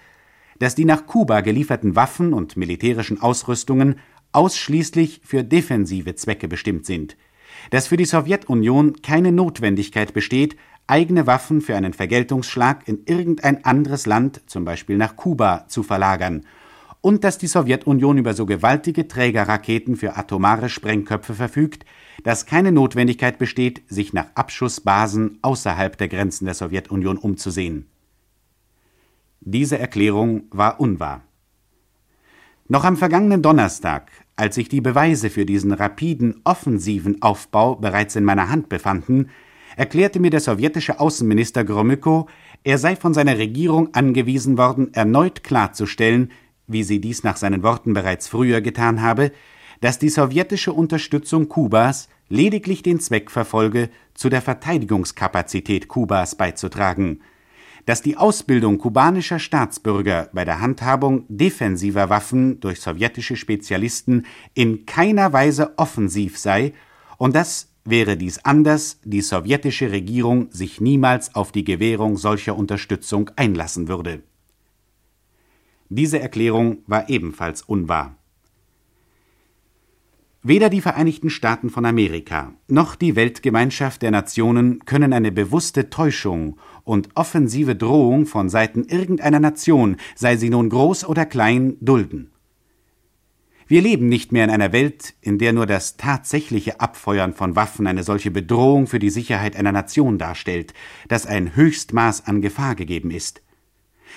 dass 0.59 0.75
die 0.75 0.85
nach 0.85 1.07
Kuba 1.07 1.41
gelieferten 1.41 1.97
Waffen 1.97 2.33
und 2.33 2.57
militärischen 2.57 3.21
Ausrüstungen 3.21 3.97
ausschließlich 4.33 5.21
für 5.25 5.45
defensive 5.45 6.15
Zwecke 6.15 6.49
bestimmt 6.49 6.87
sind, 6.87 7.17
dass 7.71 7.89
für 7.89 7.97
die 7.97 8.05
Sowjetunion 8.05 9.03
keine 9.03 9.33
Notwendigkeit 9.33 10.13
besteht, 10.15 10.57
eigene 10.87 11.27
Waffen 11.27 11.61
für 11.61 11.77
einen 11.77 11.93
Vergeltungsschlag 11.93 12.87
in 12.89 13.05
irgendein 13.07 13.65
anderes 13.65 14.07
Land, 14.07 14.43
zum 14.47 14.65
Beispiel 14.65 14.97
nach 14.97 15.17
Kuba, 15.17 15.67
zu 15.69 15.83
verlagern, 15.83 16.45
und 17.03 17.25
dass 17.25 17.37
die 17.37 17.49
Sowjetunion 17.49 18.17
über 18.17 18.33
so 18.33 18.47
gewaltige 18.47 19.07
Trägerraketen 19.09 19.97
für 19.97 20.17
atomare 20.17 20.71
Sprengköpfe 20.71 21.35
verfügt, 21.35 21.85
dass 22.23 22.47
keine 22.47 22.73
Notwendigkeit 22.73 23.39
besteht, 23.39 23.83
sich 23.89 24.13
nach 24.13 24.29
Abschussbasen 24.35 25.39
außerhalb 25.43 25.99
der 25.99 26.09
Grenzen 26.09 26.47
der 26.47 26.55
Sowjetunion 26.55 27.19
umzusehen. 27.19 27.89
Diese 29.41 29.79
Erklärung 29.79 30.45
war 30.51 30.81
unwahr. 30.81 31.23
Noch 32.69 32.85
am 32.85 32.97
vergangenen 32.97 33.43
Donnerstag, 33.43 34.13
als 34.37 34.55
sich 34.55 34.69
die 34.69 34.81
Beweise 34.81 35.29
für 35.29 35.45
diesen 35.45 35.73
rapiden, 35.73 36.41
offensiven 36.45 37.21
Aufbau 37.21 37.75
bereits 37.75 38.15
in 38.15 38.23
meiner 38.23 38.49
Hand 38.49 38.69
befanden, 38.69 39.29
erklärte 39.77 40.21
mir 40.21 40.31
der 40.31 40.41
sowjetische 40.41 41.01
Außenminister 41.01 41.65
Gromyko, 41.65 42.29
er 42.63 42.79
sei 42.79 42.95
von 42.95 43.13
seiner 43.13 43.39
Regierung 43.39 43.93
angewiesen 43.95 44.57
worden, 44.57 44.95
erneut 44.95 45.43
klarzustellen, 45.43 46.31
wie 46.67 46.83
sie 46.83 47.01
dies 47.01 47.23
nach 47.23 47.37
seinen 47.37 47.63
Worten 47.63 47.93
bereits 47.95 48.29
früher 48.29 48.61
getan 48.61 49.03
habe, 49.03 49.33
dass 49.81 49.99
die 49.99 50.09
sowjetische 50.09 50.73
Unterstützung 50.73 51.49
Kubas 51.49 52.09
lediglich 52.29 52.83
den 52.83 53.01
Zweck 53.01 53.31
verfolge, 53.31 53.91
zu 54.15 54.29
der 54.29 54.43
Verteidigungskapazität 54.43 55.89
Kubas 55.89 56.37
beizutragen, 56.37 57.21
dass 57.87 58.01
die 58.01 58.17
Ausbildung 58.17 58.79
kubanischer 58.79 59.39
Staatsbürger 59.39 60.31
bei 60.33 60.45
der 60.45 60.61
Handhabung 60.61 61.25
defensiver 61.29 62.11
Waffen 62.11 62.61
durch 62.61 62.81
sowjetische 62.81 63.37
Spezialisten 63.37 64.27
in 64.55 64.87
keiner 64.87 65.33
Weise 65.33 65.77
offensiv 65.79 66.39
sei 66.39 66.75
und 67.19 67.35
dass, 67.35 67.73
wäre 67.85 68.17
dies 68.17 68.45
anders, 68.45 69.01
die 69.05 69.21
sowjetische 69.21 69.91
Regierung 69.91 70.49
sich 70.53 70.81
niemals 70.81 71.35
auf 71.35 71.51
die 71.51 71.65
Gewährung 71.65 72.17
solcher 72.17 72.57
Unterstützung 72.57 73.31
einlassen 73.37 73.89
würde. 73.89 74.23
Diese 75.95 76.19
Erklärung 76.19 76.79
war 76.87 77.11
ebenfalls 77.11 77.61
unwahr. 77.61 78.17
Weder 80.43 80.71
die 80.71 80.81
Vereinigten 80.81 81.29
Staaten 81.29 81.69
von 81.69 81.85
Amerika 81.85 82.55
noch 82.67 82.95
die 82.95 83.15
Weltgemeinschaft 83.15 84.01
der 84.01 84.11
Nationen 84.11 84.87
können 84.87 85.13
eine 85.13 85.31
bewusste 85.31 85.91
Täuschung 85.91 86.59
und 86.85 87.11
offensive 87.15 87.77
Drohung 87.77 88.25
von 88.25 88.49
Seiten 88.49 88.85
irgendeiner 88.85 89.39
Nation, 89.39 89.99
sei 90.15 90.37
sie 90.37 90.49
nun 90.49 90.71
groß 90.71 91.05
oder 91.05 91.27
klein, 91.27 91.77
dulden. 91.83 92.31
Wir 93.67 93.83
leben 93.83 94.09
nicht 94.09 94.33
mehr 94.33 94.45
in 94.45 94.51
einer 94.51 94.73
Welt, 94.73 95.13
in 95.21 95.37
der 95.37 95.53
nur 95.53 95.67
das 95.67 95.99
tatsächliche 95.99 96.81
Abfeuern 96.81 97.35
von 97.35 97.55
Waffen 97.55 97.87
eine 97.87 98.03
solche 98.03 98.31
Bedrohung 98.31 98.87
für 98.87 98.99
die 98.99 99.11
Sicherheit 99.11 99.57
einer 99.57 99.73
Nation 99.73 100.17
darstellt, 100.17 100.73
dass 101.09 101.27
ein 101.27 101.55
Höchstmaß 101.55 102.27
an 102.27 102.41
Gefahr 102.41 102.77
gegeben 102.77 103.11
ist. 103.11 103.43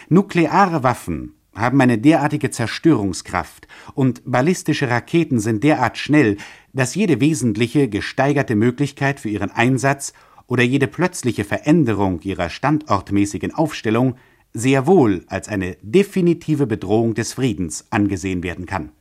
Nukleare 0.07 0.81
Waffen 0.81 1.34
haben 1.55 1.79
eine 1.81 1.97
derartige 1.97 2.51
Zerstörungskraft 2.51 3.67
und 3.93 4.21
ballistische 4.25 4.89
Raketen 4.89 5.39
sind 5.39 5.63
derart 5.63 5.97
schnell, 5.97 6.37
dass 6.73 6.95
jede 6.95 7.21
wesentliche 7.21 7.87
gesteigerte 7.87 8.55
Möglichkeit 8.55 9.19
für 9.19 9.29
ihren 9.29 9.51
Einsatz 9.51 10.13
oder 10.47 10.63
jede 10.63 10.87
plötzliche 10.87 11.45
Veränderung 11.45 12.21
ihrer 12.21 12.49
standortmäßigen 12.49 13.53
Aufstellung 13.53 14.15
sehr 14.53 14.85
wohl 14.87 15.25
als 15.27 15.47
eine 15.47 15.77
definitive 15.81 16.67
Bedrohung 16.67 17.13
des 17.13 17.33
Friedens 17.33 17.85
angesehen 17.89 18.43
werden 18.43 18.65
kann. 18.65 18.91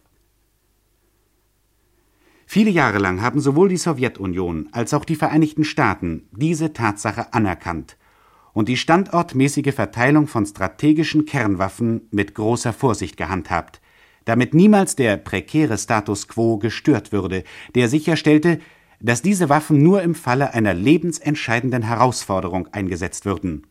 Viele 2.46 2.70
Jahre 2.70 2.98
lang 2.98 3.20
haben 3.20 3.40
sowohl 3.40 3.68
die 3.68 3.76
Sowjetunion 3.76 4.68
als 4.72 4.94
auch 4.94 5.04
die 5.04 5.16
Vereinigten 5.16 5.64
Staaten 5.64 6.28
diese 6.32 6.72
Tatsache 6.72 7.32
anerkannt 7.32 7.96
und 8.54 8.68
die 8.68 8.78
standortmäßige 8.78 9.74
Verteilung 9.74 10.26
von 10.26 10.46
strategischen 10.46 11.26
Kernwaffen 11.26 12.08
mit 12.10 12.34
großer 12.34 12.72
Vorsicht 12.72 13.18
gehandhabt, 13.18 13.82
damit 14.24 14.54
niemals 14.54 14.96
der 14.96 15.18
prekäre 15.18 15.76
Status 15.76 16.28
quo 16.28 16.56
gestört 16.56 17.12
würde, 17.12 17.44
der 17.74 17.88
sicherstellte, 17.88 18.60
dass 19.00 19.20
diese 19.20 19.50
Waffen 19.50 19.82
nur 19.82 20.00
im 20.00 20.14
Falle 20.14 20.54
einer 20.54 20.72
lebensentscheidenden 20.72 21.82
Herausforderung 21.82 22.68
eingesetzt 22.68 23.26
würden. 23.26 23.66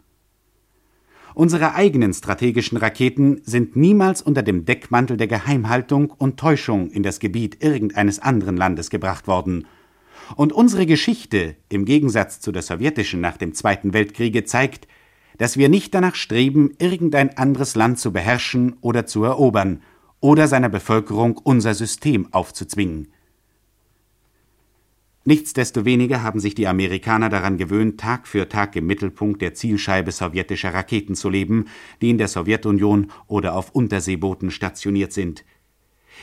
Unsere 1.34 1.74
eigenen 1.74 2.14
strategischen 2.14 2.78
Raketen 2.78 3.42
sind 3.44 3.76
niemals 3.76 4.22
unter 4.22 4.44
dem 4.44 4.66
Deckmantel 4.66 5.18
der 5.18 5.28
Geheimhaltung 5.28 6.12
und 6.12 6.38
Täuschung 6.40 6.92
in 6.92 7.02
das 7.02 7.20
Gebiet 7.20 7.64
irgendeines 7.64 8.20
anderen 8.20 8.56
Landes 8.56 8.92
gebracht 8.92 9.26
worden. 9.26 9.66
Und 10.36 10.54
unsere 10.54 10.86
Geschichte, 10.86 11.56
im 11.70 11.86
Gegensatz 11.86 12.40
zu 12.40 12.52
der 12.52 12.62
sowjetischen 12.62 13.22
nach 13.22 13.38
dem 13.38 13.54
Zweiten 13.54 13.94
Weltkriege, 13.94 14.44
zeigt, 14.44 14.88
dass 15.38 15.58
wir 15.58 15.70
nicht 15.70 15.94
danach 15.94 16.16
streben, 16.16 16.72
irgendein 16.80 17.38
anderes 17.38 17.76
Land 17.76 18.00
zu 18.00 18.12
beherrschen 18.12 18.76
oder 18.82 19.06
zu 19.06 19.24
erobern 19.24 19.82
oder 20.20 20.48
seiner 20.48 20.70
Bevölkerung 20.70 21.38
unser 21.38 21.74
System 21.74 22.28
aufzuzwingen. 22.32 23.08
Nichtsdestoweniger 25.26 26.22
haben 26.22 26.42
sich 26.42 26.54
die 26.54 26.68
Amerikaner 26.68 27.30
daran 27.30 27.58
gewöhnt, 27.58 27.98
Tag 27.98 28.28
für 28.28 28.50
Tag 28.50 28.76
im 28.76 28.88
Mittelpunkt 28.88 29.42
der 29.42 29.54
Zielscheibe 29.54 30.12
sowjetischer 30.12 30.74
Raketen 30.74 31.16
zu 31.16 31.30
leben, 31.30 31.66
die 32.02 32.10
in 32.10 32.18
der 32.18 32.28
Sowjetunion 32.28 33.10
oder 33.28 33.56
auf 33.56 33.74
Unterseebooten 33.74 34.52
stationiert 34.52 35.14
sind. 35.14 35.46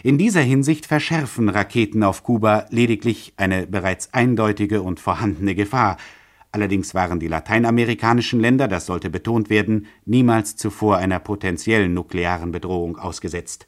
In 0.03 0.17
dieser 0.17 0.41
Hinsicht 0.41 0.87
verschärfen 0.87 1.51
Raketen 1.51 2.03
auf 2.03 2.23
Kuba 2.23 2.67
lediglich 2.71 3.35
eine 3.37 3.67
bereits 3.67 4.15
eindeutige 4.15 4.81
und 4.81 4.99
vorhandene 4.99 5.55
Gefahr. 5.55 5.99
Allerdings 6.53 6.95
waren 6.95 7.21
die 7.21 7.29
lateinamerikanischen 7.29 8.41
Länder, 8.41 8.67
das 8.67 8.87
sollte 8.87 9.11
betont 9.11 9.51
werden, 9.51 9.87
niemals 10.07 10.57
zuvor 10.57 10.97
einer 10.97 11.19
potenziellen 11.19 11.93
nuklearen 11.93 12.51
Bedrohung 12.51 12.97
ausgesetzt. 12.97 13.67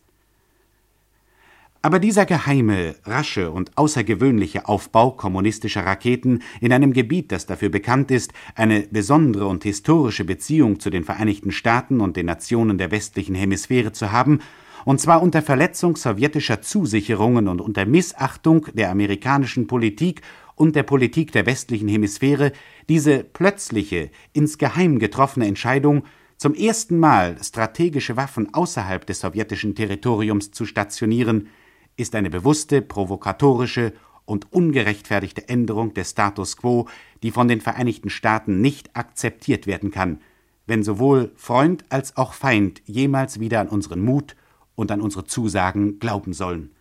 Aber 1.83 1.99
dieser 1.99 2.25
geheime, 2.27 2.95
rasche 3.05 3.51
und 3.51 3.77
außergewöhnliche 3.77 4.69
Aufbau 4.69 5.11
kommunistischer 5.11 5.85
Raketen 5.85 6.43
in 6.61 6.73
einem 6.73 6.93
Gebiet, 6.93 7.31
das 7.31 7.45
dafür 7.45 7.69
bekannt 7.69 8.11
ist, 8.11 8.33
eine 8.55 8.83
besondere 8.83 9.49
und 9.49 9.65
historische 9.65 10.25
Beziehung 10.25 10.81
zu 10.81 10.91
den 10.91 11.05
Vereinigten 11.05 11.53
Staaten 11.53 12.01
und 12.01 12.17
den 12.17 12.27
Nationen 12.27 12.79
der 12.79 12.91
westlichen 12.91 13.35
Hemisphäre 13.35 13.93
zu 13.93 14.13
haben, 14.13 14.39
und 14.85 15.01
zwar 15.01 15.23
unter 15.23 15.43
Verletzung 15.43 15.97
sowjetischer 15.97 16.63
Zusicherungen 16.63 17.49
und 17.49 17.61
unter 17.61 17.87
Missachtung 17.87 18.67
der 18.75 18.91
amerikanischen 18.91 19.67
Politik 19.67 20.23
und 20.55 20.77
der 20.77 20.83
Politik 20.83 21.33
der 21.33 21.47
westlichen 21.47 21.89
Hemisphäre, 21.89 22.53
diese 22.89 23.25
plötzliche, 23.25 24.11
insgeheim 24.33 24.99
getroffene 24.99 25.47
Entscheidung, 25.47 26.05
zum 26.37 26.55
ersten 26.55 26.99
Mal 26.99 27.37
strategische 27.43 28.17
Waffen 28.17 28.53
außerhalb 28.53 29.07
des 29.07 29.21
sowjetischen 29.21 29.75
Territoriums 29.75 30.51
zu 30.51 30.67
stationieren, 30.67 31.49
ist 31.97 32.15
eine 32.15 32.31
bewusste, 32.31 32.83
provokatorische 32.83 33.93
und 34.25 34.53
ungerechtfertigte 34.53 35.49
Änderung 35.49 35.95
des 35.95 36.11
Status 36.11 36.57
quo, 36.57 36.89
die 37.23 37.31
von 37.31 37.49
den 37.49 37.61
Vereinigten 37.61 38.11
Staaten 38.11 38.61
nicht 38.61 38.97
akzeptiert 38.97 39.67
werden 39.67 39.91
kann, 39.91 40.21
wenn 40.67 40.83
sowohl 40.83 41.33
Freund 41.37 41.85
als 41.91 42.17
auch 42.17 42.33
Feind 42.33 42.83
jemals 42.87 43.41
wieder 43.41 43.61
an 43.61 43.69
unseren 43.69 44.01
Mut 44.01 44.37
und 44.83 44.91
an 44.91 45.01
unsere 45.01 45.25
Zusagen 45.25 45.99
glauben 45.99 46.35
sollen. 46.35 46.73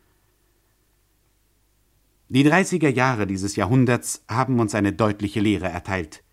Die 2.27 2.45
30er 2.45 2.89
Jahre 2.89 3.27
dieses 3.27 3.55
Jahrhunderts 3.55 4.23
haben 4.27 4.59
uns 4.59 4.75
eine 4.75 4.91
deutliche 4.91 5.39
Lehre 5.39 5.69
erteilt. 5.69 6.23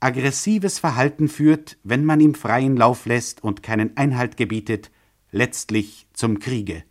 Aggressives 0.00 0.78
Verhalten 0.78 1.28
führt, 1.28 1.78
wenn 1.84 2.04
man 2.04 2.20
ihm 2.20 2.34
freien 2.34 2.76
Lauf 2.76 3.06
lässt 3.06 3.44
und 3.44 3.62
keinen 3.62 3.96
Einhalt 3.96 4.36
gebietet, 4.36 4.90
letztlich 5.30 6.08
zum 6.12 6.38
Kriege. 6.38 6.82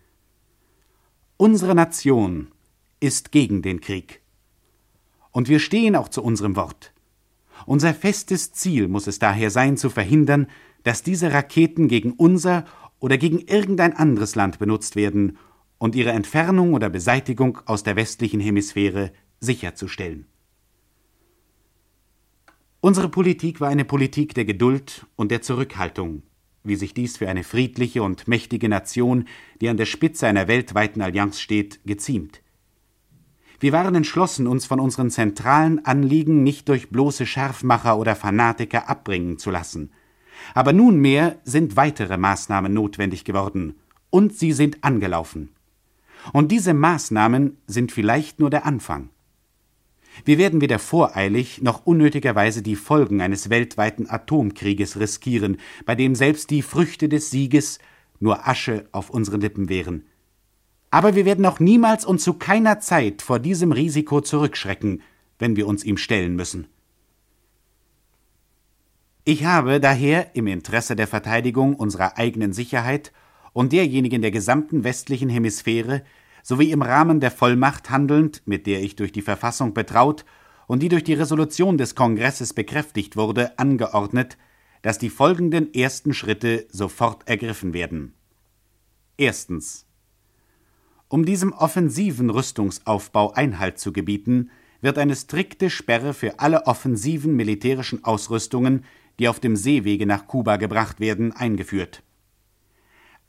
Unsere 1.37 1.75
Nation 1.75 2.49
ist 2.99 3.31
gegen 3.31 3.61
den 3.61 3.81
Krieg. 3.81 4.21
Und 5.31 5.49
wir 5.49 5.59
stehen 5.59 5.95
auch 5.95 6.09
zu 6.09 6.23
unserem 6.23 6.55
Wort. 6.55 6.93
Unser 7.65 7.93
festes 7.93 8.53
Ziel 8.53 8.87
muss 8.87 9.07
es 9.07 9.19
daher 9.19 9.49
sein, 9.49 9.77
zu 9.77 9.89
verhindern, 9.89 10.47
dass 10.83 11.03
diese 11.03 11.31
Raketen 11.31 11.87
gegen 11.87 12.11
unser 12.13 12.65
oder 13.01 13.17
gegen 13.17 13.39
irgendein 13.39 13.93
anderes 13.93 14.35
Land 14.35 14.59
benutzt 14.59 14.95
werden 14.95 15.37
und 15.77 15.95
ihre 15.95 16.11
Entfernung 16.11 16.73
oder 16.73 16.89
Beseitigung 16.89 17.59
aus 17.65 17.83
der 17.83 17.97
westlichen 17.97 18.39
Hemisphäre 18.39 19.11
sicherzustellen. 19.41 20.27
Unsere 22.79 23.09
Politik 23.09 23.59
war 23.59 23.69
eine 23.69 23.85
Politik 23.85 24.33
der 24.35 24.45
Geduld 24.45 25.05
und 25.15 25.31
der 25.31 25.41
Zurückhaltung, 25.41 26.23
wie 26.63 26.75
sich 26.75 26.93
dies 26.93 27.17
für 27.17 27.27
eine 27.27 27.43
friedliche 27.43 28.03
und 28.03 28.27
mächtige 28.27 28.69
Nation, 28.69 29.25
die 29.59 29.69
an 29.69 29.77
der 29.77 29.85
Spitze 29.85 30.27
einer 30.27 30.47
weltweiten 30.47 31.01
Allianz 31.01 31.39
steht, 31.39 31.81
geziemt. 31.85 32.41
Wir 33.59 33.71
waren 33.71 33.93
entschlossen, 33.93 34.47
uns 34.47 34.65
von 34.65 34.79
unseren 34.79 35.11
zentralen 35.11 35.85
Anliegen 35.85 36.43
nicht 36.43 36.69
durch 36.69 36.89
bloße 36.89 37.25
Scharfmacher 37.25 37.97
oder 37.97 38.15
Fanatiker 38.15 38.89
abbringen 38.89 39.37
zu 39.37 39.51
lassen. 39.51 39.91
Aber 40.53 40.73
nunmehr 40.73 41.39
sind 41.43 41.75
weitere 41.75 42.17
Maßnahmen 42.17 42.73
notwendig 42.73 43.25
geworden, 43.25 43.75
und 44.09 44.37
sie 44.37 44.51
sind 44.51 44.83
angelaufen. 44.83 45.49
Und 46.33 46.51
diese 46.51 46.73
Maßnahmen 46.73 47.57
sind 47.67 47.91
vielleicht 47.91 48.39
nur 48.39 48.49
der 48.49 48.65
Anfang. 48.65 49.09
Wir 50.25 50.37
werden 50.37 50.61
weder 50.61 50.77
voreilig 50.77 51.61
noch 51.61 51.85
unnötigerweise 51.85 52.61
die 52.61 52.75
Folgen 52.75 53.21
eines 53.21 53.49
weltweiten 53.49 54.09
Atomkrieges 54.09 54.99
riskieren, 54.99 55.57
bei 55.85 55.95
dem 55.95 56.15
selbst 56.15 56.49
die 56.49 56.61
Früchte 56.61 57.09
des 57.09 57.31
Sieges 57.31 57.79
nur 58.19 58.47
Asche 58.47 58.87
auf 58.91 59.09
unseren 59.09 59.41
Lippen 59.41 59.69
wären. 59.69 60.03
Aber 60.91 61.15
wir 61.15 61.25
werden 61.25 61.45
auch 61.45 61.59
niemals 61.59 62.05
und 62.05 62.19
zu 62.19 62.33
keiner 62.33 62.79
Zeit 62.79 63.21
vor 63.21 63.39
diesem 63.39 63.71
Risiko 63.71 64.21
zurückschrecken, 64.21 65.01
wenn 65.39 65.55
wir 65.55 65.65
uns 65.65 65.83
ihm 65.85 65.97
stellen 65.97 66.35
müssen. 66.35 66.67
Ich 69.23 69.45
habe 69.45 69.79
daher 69.79 70.35
im 70.35 70.47
Interesse 70.47 70.95
der 70.95 71.07
Verteidigung 71.07 71.75
unserer 71.75 72.17
eigenen 72.17 72.53
Sicherheit 72.53 73.11
und 73.53 73.71
derjenigen 73.71 74.23
der 74.23 74.31
gesamten 74.31 74.83
westlichen 74.83 75.29
Hemisphäre 75.29 76.03
sowie 76.41 76.71
im 76.71 76.81
Rahmen 76.81 77.19
der 77.19 77.29
Vollmacht 77.29 77.91
handelnd, 77.91 78.41
mit 78.45 78.65
der 78.65 78.81
ich 78.81 78.95
durch 78.95 79.11
die 79.11 79.21
Verfassung 79.21 79.75
betraut 79.75 80.25
und 80.65 80.81
die 80.81 80.89
durch 80.89 81.03
die 81.03 81.13
Resolution 81.13 81.77
des 81.77 81.93
Kongresses 81.93 82.53
bekräftigt 82.53 83.15
wurde, 83.15 83.59
angeordnet, 83.59 84.39
dass 84.81 84.97
die 84.97 85.11
folgenden 85.11 85.71
ersten 85.71 86.15
Schritte 86.15 86.65
sofort 86.71 87.27
ergriffen 87.27 87.73
werden. 87.73 88.15
Erstens. 89.17 89.85
Um 91.09 91.25
diesem 91.25 91.53
offensiven 91.53 92.31
Rüstungsaufbau 92.31 93.33
Einhalt 93.33 93.77
zu 93.77 93.93
gebieten, 93.93 94.49
wird 94.79 94.97
eine 94.97 95.15
strikte 95.15 95.69
Sperre 95.69 96.15
für 96.15 96.39
alle 96.39 96.65
offensiven 96.65 97.35
militärischen 97.35 98.03
Ausrüstungen, 98.03 98.83
die 99.21 99.29
auf 99.29 99.39
dem 99.39 99.55
Seewege 99.55 100.05
nach 100.05 100.27
Kuba 100.27 100.57
gebracht 100.57 100.99
werden, 100.99 101.31
eingeführt 101.31 102.03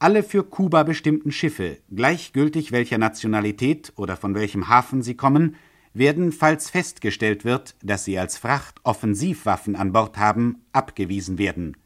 alle 0.02 0.24
für 0.24 0.42
Kuba 0.42 0.82
bestimmten 0.82 1.30
Schiffe, 1.30 1.78
gleichgültig 1.94 2.72
welcher 2.72 2.98
Nationalität 2.98 3.92
oder 3.94 4.16
von 4.16 4.34
welchem 4.34 4.68
Hafen 4.68 5.00
sie 5.00 5.14
kommen, 5.14 5.54
werden, 5.94 6.32
falls 6.32 6.70
festgestellt 6.70 7.44
wird, 7.44 7.76
dass 7.84 8.04
sie 8.04 8.18
als 8.18 8.36
Fracht 8.36 8.80
Offensivwaffen 8.82 9.76
an 9.76 9.92
Bord 9.92 10.18
haben, 10.18 10.64
abgewiesen 10.72 11.38
werden. 11.38 11.76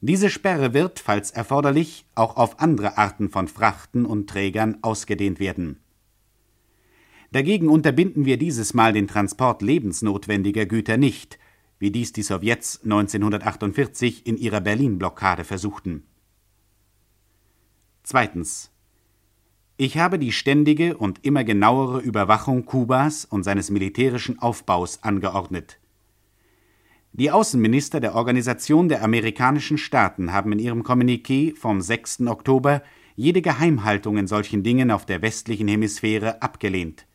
Diese 0.00 0.30
Sperre 0.30 0.74
wird, 0.74 1.00
falls 1.00 1.32
erforderlich, 1.32 2.06
auch 2.14 2.36
auf 2.36 2.60
andere 2.60 2.96
Arten 2.98 3.30
von 3.30 3.48
Frachten 3.48 4.06
und 4.06 4.30
Trägern 4.30 4.78
ausgedehnt 4.82 5.40
werden. 5.40 5.80
Dagegen 7.32 7.68
unterbinden 7.68 8.26
wir 8.26 8.36
dieses 8.36 8.74
Mal 8.74 8.92
den 8.92 9.08
Transport 9.08 9.60
lebensnotwendiger 9.60 10.66
Güter 10.66 10.98
nicht, 10.98 11.40
wie 11.78 11.90
dies 11.90 12.12
die 12.12 12.22
Sowjets 12.22 12.80
1948 12.84 14.26
in 14.26 14.36
ihrer 14.36 14.60
Berlin-Blockade 14.60 15.44
versuchten 15.44 16.04
Zweitens. 18.08 18.70
Ich 19.76 19.98
habe 19.98 20.20
die 20.20 20.30
ständige 20.30 20.96
und 20.96 21.24
immer 21.24 21.42
genauere 21.42 21.98
Überwachung 21.98 22.64
Kubas 22.64 23.24
und 23.24 23.42
seines 23.42 23.68
militärischen 23.68 24.38
Aufbaus 24.38 25.02
angeordnet. 25.02 25.80
Die 27.12 27.32
Außenminister 27.32 27.98
der 27.98 28.14
Organisation 28.14 28.88
der 28.88 29.02
amerikanischen 29.02 29.76
Staaten 29.76 30.32
haben 30.32 30.52
in 30.52 30.60
ihrem 30.60 30.82
Kommuniqué 30.82 31.56
vom 31.56 31.80
6. 31.80 32.28
Oktober 32.28 32.80
jede 33.16 33.42
Geheimhaltung 33.42 34.18
in 34.18 34.28
solchen 34.28 34.62
Dingen 34.62 34.92
auf 34.92 35.04
der 35.04 35.20
westlichen 35.20 35.66
Hemisphäre 35.66 36.42
abgelehnt. 36.42 37.06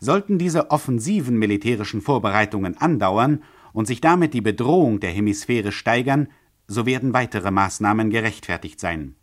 Sollten 0.00 0.38
diese 0.38 0.70
offensiven 0.70 1.38
militärischen 1.38 2.00
Vorbereitungen 2.00 2.76
andauern 2.76 3.42
und 3.72 3.86
sich 3.86 4.00
damit 4.00 4.34
die 4.34 4.40
Bedrohung 4.40 5.00
der 5.00 5.10
Hemisphäre 5.10 5.72
steigern, 5.72 6.28
so 6.66 6.86
werden 6.86 7.12
weitere 7.12 7.50
Maßnahmen 7.50 8.10
gerechtfertigt 8.10 8.80
sein. 8.80 9.16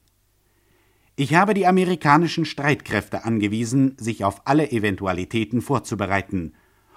Ich 1.16 1.36
habe 1.36 1.54
die 1.54 1.68
amerikanischen 1.68 2.46
Streitkräfte 2.46 3.26
angewiesen, 3.26 3.96
sich 4.00 4.24
auf 4.24 4.42
alle 4.46 4.72
Eventualitäten 4.72 5.62
vorzubereiten, 5.62 6.54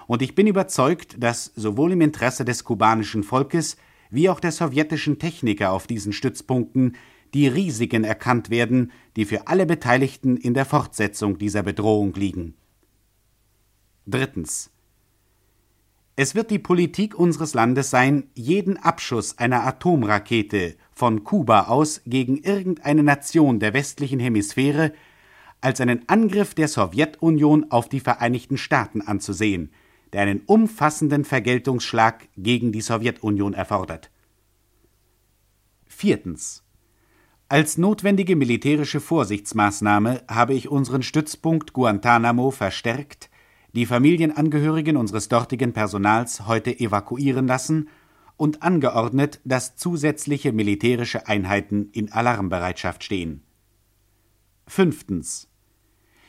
und 0.06 0.22
ich 0.22 0.34
bin 0.34 0.46
überzeugt, 0.46 1.16
dass 1.18 1.52
sowohl 1.56 1.92
im 1.92 2.00
Interesse 2.02 2.44
des 2.44 2.64
kubanischen 2.64 3.22
Volkes 3.22 3.76
wie 4.10 4.28
auch 4.28 4.38
der 4.38 4.52
sowjetischen 4.52 5.18
Techniker 5.18 5.72
auf 5.72 5.87
diesen 5.87 6.12
Stützpunkten 6.12 6.96
die 7.32 7.48
Risiken 7.48 8.04
erkannt 8.04 8.50
werden, 8.50 8.92
die 9.16 9.24
für 9.24 9.48
alle 9.48 9.66
Beteiligten 9.66 10.37
in 10.37 10.54
der 10.54 10.66
Fortsetzung 10.66 11.38
dieser 11.38 11.62
Bedrohung 11.62 12.14
liegen. 12.14 12.54
Drittens. 14.06 14.70
Es 16.16 16.34
wird 16.34 16.50
die 16.50 16.58
Politik 16.58 17.18
unseres 17.18 17.54
Landes 17.54 17.90
sein, 17.90 18.24
jeden 18.34 18.76
Abschuss 18.76 19.38
einer 19.38 19.66
Atomrakete 19.66 20.76
von 20.92 21.24
Kuba 21.24 21.62
aus 21.62 22.02
gegen 22.06 22.36
irgendeine 22.36 23.02
Nation 23.02 23.58
der 23.58 23.72
westlichen 23.72 24.20
Hemisphäre 24.20 24.92
als 25.60 25.80
einen 25.80 26.08
Angriff 26.08 26.54
der 26.54 26.68
Sowjetunion 26.68 27.70
auf 27.70 27.88
die 27.88 28.00
Vereinigten 28.00 28.58
Staaten 28.58 29.00
anzusehen, 29.00 29.72
der 30.12 30.22
einen 30.22 30.42
umfassenden 30.46 31.24
Vergeltungsschlag 31.24 32.28
gegen 32.36 32.70
die 32.70 32.82
Sowjetunion 32.82 33.54
erfordert. 33.54 34.10
Viertens. 35.86 36.62
Als 37.48 37.78
notwendige 37.78 38.36
militärische 38.36 39.00
Vorsichtsmaßnahme 39.00 40.22
habe 40.28 40.54
ich 40.54 40.68
unseren 40.68 41.02
Stützpunkt 41.02 41.72
Guantanamo 41.72 42.50
verstärkt 42.50 43.30
die 43.74 43.87
Familienangehörigen 43.87 44.96
unseres 44.96 45.28
dortigen 45.28 45.72
Personals 45.72 46.46
heute 46.46 46.78
evakuieren 46.78 47.46
lassen 47.46 47.88
und 48.37 48.62
angeordnet, 48.62 49.40
dass 49.44 49.76
zusätzliche 49.76 50.52
militärische 50.52 51.26
Einheiten 51.26 51.90
in 51.92 52.12
Alarmbereitschaft 52.12 53.04
stehen. 53.04 53.42
Fünftens. 54.66 55.48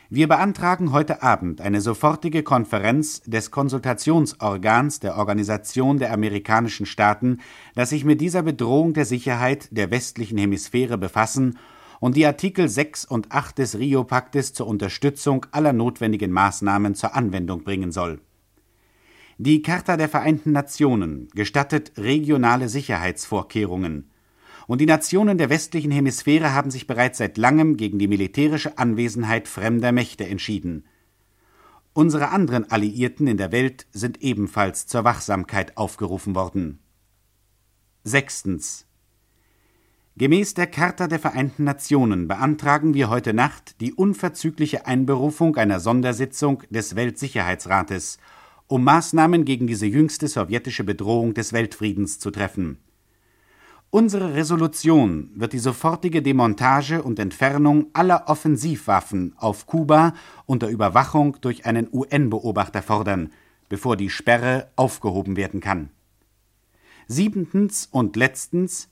Wir 0.09 0.27
beantragen 0.27 0.91
heute 0.91 1.23
Abend 1.23 1.61
eine 1.61 1.81
sofortige 1.81 2.43
Konferenz 2.43 3.21
des 3.21 3.49
Konsultationsorgans 3.49 4.99
der 4.99 5.17
Organisation 5.17 5.97
der 5.97 6.13
amerikanischen 6.13 6.85
Staaten, 6.85 7.39
das 7.73 7.89
sich 7.89 8.05
mit 8.05 8.21
dieser 8.21 8.43
Bedrohung 8.43 8.93
der 8.93 9.05
Sicherheit 9.05 9.67
der 9.71 9.89
westlichen 9.89 10.37
Hemisphäre 10.37 10.97
befassen 10.97 11.57
und 12.05 12.15
die 12.15 12.27
Artikel 12.27 12.69
6 12.69 13.05
und 13.05 13.31
8 13.31 13.57
des 13.57 13.79
Rio-Paktes 13.79 14.53
zur 14.53 14.67
Unterstützung 14.67 15.47
aller 15.49 15.73
notwendigen 15.73 16.31
Maßnahmen 16.31 16.93
zur 16.93 17.15
Anwendung 17.15 17.63
bringen 17.63 17.91
soll. 17.91 18.21
Die 19.39 19.63
Charta 19.63 19.97
der 19.97 20.07
Vereinten 20.07 20.51
Nationen 20.51 21.29
gestattet 21.33 21.93
regionale 21.97 22.69
Sicherheitsvorkehrungen, 22.69 24.11
und 24.67 24.81
die 24.81 24.85
Nationen 24.85 25.39
der 25.39 25.49
westlichen 25.49 25.89
Hemisphäre 25.89 26.53
haben 26.53 26.69
sich 26.69 26.85
bereits 26.85 27.17
seit 27.17 27.39
langem 27.39 27.75
gegen 27.75 27.97
die 27.97 28.07
militärische 28.07 28.77
Anwesenheit 28.77 29.47
fremder 29.47 29.91
Mächte 29.91 30.27
entschieden. 30.27 30.85
Unsere 31.93 32.29
anderen 32.29 32.69
Alliierten 32.69 33.25
in 33.25 33.37
der 33.37 33.51
Welt 33.51 33.87
sind 33.91 34.21
ebenfalls 34.21 34.85
zur 34.85 35.05
Wachsamkeit 35.05 35.75
aufgerufen 35.75 36.35
worden. 36.35 36.77
Sechstens. 38.03 38.85
Gemäß 40.17 40.53
der 40.53 40.67
Charta 40.67 41.07
der 41.07 41.19
Vereinten 41.19 41.65
Nationen 41.65 42.29
beantragen 42.29 42.93
wir 42.93 43.09
heute 43.09 43.33
Nacht 43.33 43.81
die 43.81 43.91
unverzügliche 43.91 44.85
Einberufung 44.85 45.57
einer 45.57 45.81
Sondersitzung 45.81 46.63
des 46.69 46.95
Weltsicherheitsrates, 46.95 48.17
um 48.67 48.85
Maßnahmen 48.85 49.43
gegen 49.43 49.67
diese 49.67 49.87
jüngste 49.87 50.29
sowjetische 50.29 50.85
Bedrohung 50.85 51.33
des 51.33 51.51
Weltfriedens 51.51 52.17
zu 52.17 52.31
treffen. 52.31 52.77
Unsere 53.89 54.33
Resolution 54.33 55.31
wird 55.35 55.51
die 55.51 55.59
sofortige 55.59 56.21
Demontage 56.21 57.03
und 57.03 57.19
Entfernung 57.19 57.87
aller 57.91 58.29
Offensivwaffen 58.29 59.33
auf 59.35 59.67
Kuba 59.67 60.13
unter 60.45 60.69
Überwachung 60.69 61.35
durch 61.41 61.65
einen 61.65 61.89
UN-Beobachter 61.91 62.81
fordern, 62.81 63.33
bevor 63.67 63.97
die 63.97 64.09
Sperre 64.09 64.69
aufgehoben 64.77 65.35
werden 65.35 65.59
kann. 65.59 65.89
Siebentens 67.07 67.89
und 67.91 68.15
letztens 68.15 68.87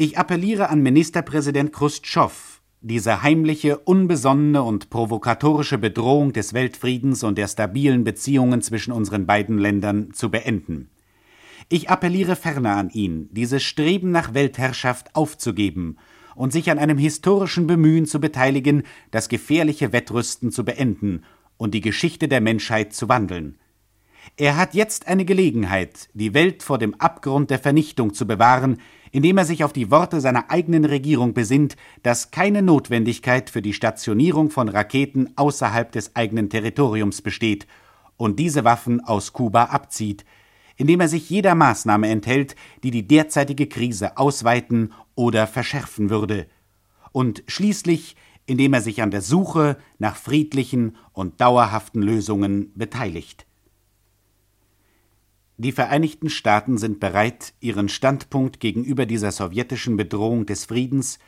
ich 0.00 0.16
appelliere 0.16 0.70
an 0.70 0.80
Ministerpräsident 0.80 1.72
Chrustschow, 1.72 2.62
diese 2.80 3.24
heimliche, 3.24 3.78
unbesonnene 3.78 4.62
und 4.62 4.90
provokatorische 4.90 5.76
Bedrohung 5.76 6.32
des 6.32 6.54
Weltfriedens 6.54 7.24
und 7.24 7.36
der 7.36 7.48
stabilen 7.48 8.04
Beziehungen 8.04 8.62
zwischen 8.62 8.92
unseren 8.92 9.26
beiden 9.26 9.58
Ländern 9.58 10.14
zu 10.14 10.30
beenden. 10.30 10.88
Ich 11.68 11.90
appelliere 11.90 12.36
ferner 12.36 12.76
an 12.76 12.90
ihn, 12.90 13.28
dieses 13.32 13.64
Streben 13.64 14.12
nach 14.12 14.34
Weltherrschaft 14.34 15.16
aufzugeben 15.16 15.98
und 16.36 16.52
sich 16.52 16.70
an 16.70 16.78
einem 16.78 16.96
historischen 16.96 17.66
Bemühen 17.66 18.06
zu 18.06 18.20
beteiligen, 18.20 18.84
das 19.10 19.28
gefährliche 19.28 19.92
Wettrüsten 19.92 20.52
zu 20.52 20.64
beenden 20.64 21.24
und 21.56 21.74
die 21.74 21.80
Geschichte 21.80 22.28
der 22.28 22.40
Menschheit 22.40 22.92
zu 22.92 23.08
wandeln. 23.08 23.58
Er 24.36 24.56
hat 24.56 24.74
jetzt 24.74 25.08
eine 25.08 25.24
Gelegenheit, 25.24 26.08
die 26.14 26.34
Welt 26.34 26.62
vor 26.62 26.78
dem 26.78 26.94
Abgrund 26.94 27.50
der 27.50 27.58
Vernichtung 27.58 28.14
zu 28.14 28.28
bewahren, 28.28 28.78
indem 29.12 29.38
er 29.38 29.44
sich 29.44 29.64
auf 29.64 29.72
die 29.72 29.90
Worte 29.90 30.20
seiner 30.20 30.50
eigenen 30.50 30.84
Regierung 30.84 31.34
besinnt, 31.34 31.76
dass 32.02 32.30
keine 32.30 32.62
Notwendigkeit 32.62 33.50
für 33.50 33.62
die 33.62 33.72
Stationierung 33.72 34.50
von 34.50 34.68
Raketen 34.68 35.30
außerhalb 35.36 35.90
des 35.92 36.16
eigenen 36.16 36.50
Territoriums 36.50 37.22
besteht 37.22 37.66
und 38.16 38.38
diese 38.38 38.64
Waffen 38.64 39.00
aus 39.00 39.32
Kuba 39.32 39.64
abzieht, 39.64 40.24
indem 40.76 41.00
er 41.00 41.08
sich 41.08 41.28
jeder 41.30 41.54
Maßnahme 41.54 42.08
enthält, 42.08 42.56
die 42.82 42.90
die 42.90 43.06
derzeitige 43.06 43.66
Krise 43.66 44.16
ausweiten 44.16 44.92
oder 45.14 45.46
verschärfen 45.46 46.10
würde, 46.10 46.46
und 47.12 47.42
schließlich 47.46 48.16
indem 48.48 48.72
er 48.72 48.80
sich 48.80 49.02
an 49.02 49.10
der 49.10 49.20
Suche 49.20 49.76
nach 49.98 50.16
friedlichen 50.16 50.96
und 51.12 51.40
dauerhaften 51.40 52.02
Lösungen 52.02 52.72
beteiligt. 52.74 53.46
Die 55.60 55.72
Vereinigten 55.72 56.30
Staaten 56.30 56.78
sind 56.78 57.00
bereit, 57.00 57.52
ihren 57.58 57.88
Standpunkt 57.88 58.60
gegenüber 58.60 59.06
dieser 59.06 59.32
sowjetischen 59.32 59.96
Bedrohung 59.96 60.46
des 60.46 60.66
Friedens 60.66 61.18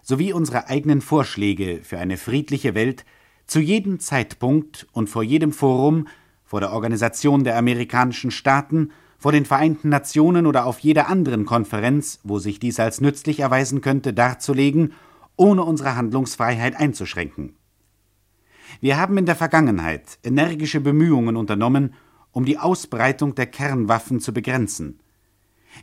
sowie 0.00 0.32
unsere 0.32 0.68
eigenen 0.68 1.00
Vorschläge 1.00 1.80
für 1.82 1.98
eine 1.98 2.16
friedliche 2.16 2.76
Welt 2.76 3.04
zu 3.48 3.58
jedem 3.58 3.98
Zeitpunkt 3.98 4.86
und 4.92 5.10
vor 5.10 5.24
jedem 5.24 5.52
Forum, 5.52 6.06
vor 6.44 6.60
der 6.60 6.70
Organisation 6.72 7.42
der 7.42 7.58
amerikanischen 7.58 8.30
Staaten, 8.30 8.92
vor 9.18 9.32
den 9.32 9.44
Vereinten 9.44 9.88
Nationen 9.88 10.46
oder 10.46 10.66
auf 10.66 10.78
jeder 10.78 11.08
anderen 11.08 11.44
Konferenz, 11.44 12.20
wo 12.22 12.38
sich 12.38 12.60
dies 12.60 12.78
als 12.78 13.00
nützlich 13.00 13.40
erweisen 13.40 13.80
könnte, 13.80 14.14
darzulegen, 14.14 14.92
ohne 15.34 15.64
unsere 15.64 15.96
Handlungsfreiheit 15.96 16.76
einzuschränken. 16.76 17.56
Wir 18.80 18.98
haben 18.98 19.18
in 19.18 19.26
der 19.26 19.34
Vergangenheit 19.34 20.20
energische 20.22 20.80
Bemühungen 20.80 21.36
unternommen, 21.36 21.92
um 22.32 22.44
die 22.44 22.58
Ausbreitung 22.58 23.34
der 23.34 23.46
Kernwaffen 23.46 24.20
zu 24.20 24.32
begrenzen. 24.32 25.00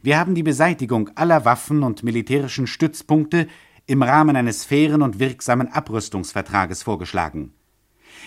Wir 0.02 0.20
haben 0.20 0.36
die 0.36 0.44
Beseitigung 0.44 1.10
aller 1.16 1.46
Waffen 1.46 1.84
und 1.84 2.04
militärischen 2.04 2.68
Stützpunkte 2.68 3.48
im 3.86 4.04
Rahmen 4.04 4.36
eines 4.36 4.66
fairen 4.66 5.02
und 5.02 5.20
wirksamen 5.20 5.70
Abrüstungsvertrages 5.70 6.84
vorgeschlagen. 6.84 7.54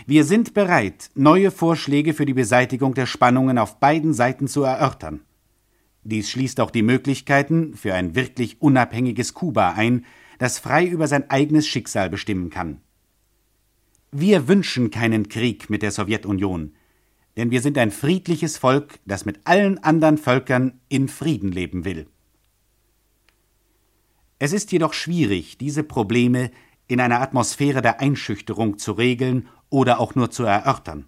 Wir 0.07 0.25
sind 0.25 0.55
bereit, 0.55 1.11
neue 1.15 1.51
Vorschläge 1.51 2.15
für 2.15 2.25
die 2.25 2.35
Beseitigung 2.35 2.95
der 2.95 3.07
Spannungen 3.07 3.59
auf 3.59 3.79
beiden 3.79 4.15
Seiten 4.15 4.49
zu 4.49 4.63
erörtern. 4.63 5.21
Dies 6.03 6.31
schließt 6.31 6.61
auch 6.61 6.71
die 6.71 6.83
Möglichkeiten 6.83 7.75
für 7.75 7.95
ein 7.95 8.15
wirklich 8.15 8.63
unabhängiges 8.63 9.35
Kuba 9.35 9.73
ein, 9.73 10.07
das 10.39 10.59
frei 10.59 10.87
über 10.87 11.07
sein 11.07 11.29
eigenes 11.29 11.69
Schicksal 11.69 12.09
bestimmen 12.09 12.49
kann. 12.49 12.81
Wir 14.11 14.49
wünschen 14.49 14.91
keinen 14.91 15.29
Krieg 15.29 15.69
mit 15.69 15.83
der 15.83 15.91
Sowjetunion, 15.91 16.73
denn 17.41 17.51
wir 17.51 17.63
sind 17.63 17.79
ein 17.79 17.91
friedliches 17.91 18.59
Volk, 18.59 18.99
das 19.07 19.25
mit 19.25 19.41
allen 19.45 19.83
anderen 19.83 20.19
Völkern 20.19 20.79
in 20.91 21.09
Frieden 21.09 21.51
leben 21.51 21.87
will. 21.87 22.07
Es 24.39 24.53
ist 24.53 24.71
jedoch 24.73 24.93
schwierig, 24.93 25.57
diese 25.57 25.83
Probleme 25.83 26.51
in 26.87 27.01
einer 27.01 27.23
Atmosphäre 27.23 27.81
der 27.81 27.99
Einschüchterung 27.99 28.77
zu 28.77 28.93
regeln 28.93 29.49
oder 29.71 30.01
auch 30.01 30.15
nur 30.15 30.31
zu 30.31 30.43
erörtern. 30.43 31.07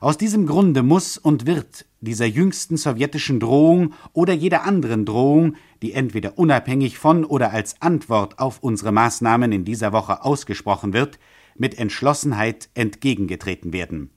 Aus 0.00 0.18
diesem 0.18 0.46
Grunde 0.46 0.82
muss 0.82 1.16
und 1.16 1.46
wird 1.46 1.86
dieser 2.02 2.26
jüngsten 2.26 2.76
sowjetischen 2.76 3.40
Drohung 3.40 3.94
oder 4.12 4.34
jeder 4.34 4.64
anderen 4.64 5.06
Drohung, 5.06 5.56
die 5.80 5.92
entweder 5.92 6.38
unabhängig 6.38 6.98
von 6.98 7.24
oder 7.24 7.52
als 7.52 7.80
Antwort 7.80 8.38
auf 8.38 8.58
unsere 8.60 8.92
Maßnahmen 8.92 9.50
in 9.50 9.64
dieser 9.64 9.94
Woche 9.94 10.22
ausgesprochen 10.26 10.92
wird, 10.92 11.18
mit 11.54 11.78
Entschlossenheit 11.78 12.68
entgegengetreten 12.74 13.72
werden 13.72 14.10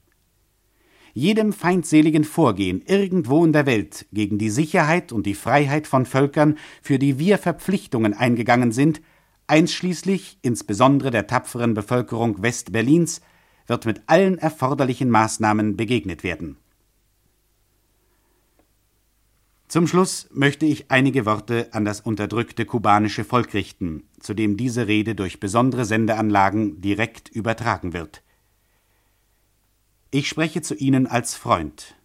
jedem 1.13 1.53
feindseligen 1.53 2.23
Vorgehen 2.23 2.81
irgendwo 2.85 3.45
in 3.45 3.53
der 3.53 3.65
Welt 3.65 4.07
gegen 4.11 4.37
die 4.37 4.49
Sicherheit 4.49 5.11
und 5.11 5.25
die 5.25 5.35
Freiheit 5.35 5.87
von 5.87 6.05
Völkern, 6.05 6.57
für 6.81 6.99
die 6.99 7.19
wir 7.19 7.37
Verpflichtungen 7.37 8.13
eingegangen 8.13 8.71
sind, 8.71 9.01
einschließlich 9.47 10.39
insbesondere 10.41 11.11
der 11.11 11.27
tapferen 11.27 11.73
Bevölkerung 11.73 12.41
Westberlins, 12.41 13.21
wird 13.67 13.85
mit 13.85 14.01
allen 14.07 14.37
erforderlichen 14.37 15.09
Maßnahmen 15.09 15.77
begegnet 15.77 16.23
werden. 16.23 16.57
Zum 19.69 19.85
Schluss 19.85 20.27
möchte 20.33 20.65
ich 20.65 20.89
einige 20.89 21.27
Worte 21.27 21.67
an 21.73 21.85
das 21.85 22.01
unterdrückte 22.01 22.65
kubanische 22.65 23.23
Volk 23.23 23.53
richten, 23.53 24.01
zu 24.19 24.33
dem 24.33 24.57
diese 24.57 24.87
Rede 24.87 25.13
durch 25.13 25.39
besondere 25.39 25.85
Sendeanlagen 25.85 26.81
direkt 26.81 27.29
übertragen 27.29 27.93
wird. 27.93 28.23
Ich 30.11 30.27
spreche 30.27 30.61
zu 30.61 30.75
Ihnen 30.75 31.07
als 31.07 31.35
Freund, 31.35 31.95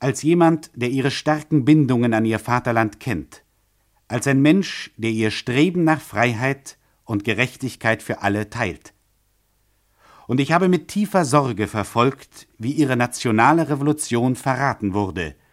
als 0.00 0.22
jemand, 0.22 0.70
der 0.74 0.90
Ihre 0.90 1.10
starken 1.10 1.64
Bindungen 1.64 2.12
an 2.14 2.24
Ihr 2.24 2.38
Vaterland 2.38 3.00
kennt, 3.00 3.42
als 4.08 4.26
ein 4.26 4.42
Mensch, 4.42 4.90
der 4.96 5.10
Ihr 5.10 5.30
Streben 5.30 5.84
nach 5.84 6.00
Freiheit 6.00 6.78
und 7.04 7.24
Gerechtigkeit 7.24 8.02
für 8.02 8.22
alle 8.22 8.50
teilt. 8.50 8.92
Und 10.26 10.40
ich 10.40 10.52
habe 10.52 10.68
mit 10.68 10.88
tiefer 10.88 11.24
Sorge 11.24 11.66
verfolgt, 11.66 12.48
wie 12.58 12.72
Ihre 12.72 12.96
nationale 12.96 13.68
Revolution 13.68 14.36
verraten 14.36 14.94
wurde– 14.94 15.34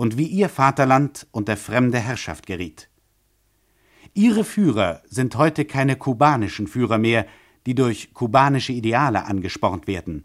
und 0.00 0.16
wie 0.16 0.28
ihr 0.28 0.48
Vaterland 0.48 1.26
unter 1.30 1.58
fremde 1.58 1.98
Herrschaft 1.98 2.46
geriet. 2.46 2.88
Ihre 4.14 4.44
Führer 4.44 5.02
sind 5.06 5.36
heute 5.36 5.66
keine 5.66 5.94
kubanischen 5.94 6.68
Führer 6.68 6.96
mehr, 6.96 7.26
die 7.66 7.74
durch 7.74 8.14
kubanische 8.14 8.72
Ideale 8.72 9.26
angespornt 9.26 9.86
werden. 9.86 10.24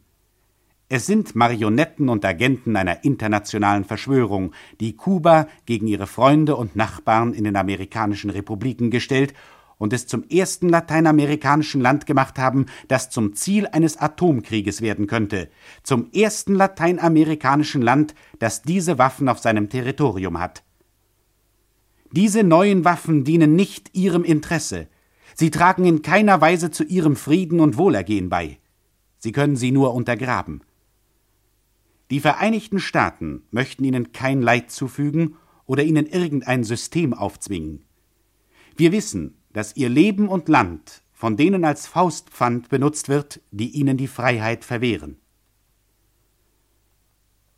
Es 0.87 1.07
sind 1.07 1.35
Marionetten 1.35 2.09
und 2.09 2.23
Agenten 2.23 2.75
einer 2.75 3.03
internationalen 3.03 3.85
Verschwörung, 3.85 4.53
die 4.79 4.95
Kuba 4.95 5.47
gegen 5.65 5.87
ihre 5.87 6.05
Freunde 6.05 6.55
und 6.55 6.75
Nachbarn 6.75 7.33
in 7.33 7.43
den 7.43 7.55
amerikanischen 7.55 8.29
Republiken 8.29 8.91
gestellt 8.91 9.33
und 9.79 9.93
es 9.93 10.05
zum 10.05 10.23
ersten 10.29 10.69
lateinamerikanischen 10.69 11.81
Land 11.81 12.05
gemacht 12.05 12.37
haben, 12.37 12.67
das 12.87 13.09
zum 13.09 13.33
Ziel 13.33 13.65
eines 13.65 13.97
Atomkrieges 13.97 14.81
werden 14.81 15.07
könnte, 15.07 15.49
zum 15.81 16.11
ersten 16.11 16.53
lateinamerikanischen 16.53 17.81
Land, 17.81 18.13
das 18.37 18.61
diese 18.61 18.99
Waffen 18.99 19.27
auf 19.27 19.39
seinem 19.39 19.69
Territorium 19.69 20.39
hat. 20.39 20.63
Diese 22.11 22.43
neuen 22.43 22.85
Waffen 22.85 23.23
dienen 23.23 23.55
nicht 23.55 23.89
ihrem 23.97 24.23
Interesse, 24.23 24.87
sie 25.33 25.49
tragen 25.49 25.85
in 25.85 26.03
keiner 26.03 26.41
Weise 26.41 26.69
zu 26.69 26.83
ihrem 26.83 27.15
Frieden 27.15 27.59
und 27.59 27.75
Wohlergehen 27.75 28.29
bei, 28.29 28.59
sie 29.17 29.31
können 29.31 29.55
sie 29.55 29.71
nur 29.71 29.95
untergraben. 29.95 30.61
Die 32.11 32.19
Vereinigten 32.19 32.79
Staaten 32.79 33.43
möchten 33.51 33.83
ihnen 33.83 34.11
kein 34.11 34.41
Leid 34.41 34.71
zufügen 34.71 35.35
oder 35.65 35.83
ihnen 35.83 36.05
irgendein 36.05 36.63
System 36.63 37.13
aufzwingen. 37.13 37.85
Wir 38.77 38.91
wissen, 38.91 39.37
dass 39.53 39.75
ihr 39.75 39.89
Leben 39.89 40.27
und 40.27 40.49
Land 40.49 41.03
von 41.15 41.37
denen 41.37 41.63
als 41.63 41.87
Faustpfand 41.87 42.69
benutzt 42.69 43.07
wird, 43.07 43.41
die 43.49 43.69
ihnen 43.69 43.95
die 43.95 44.07
Freiheit 44.07 44.65
verwehren. 44.65 45.17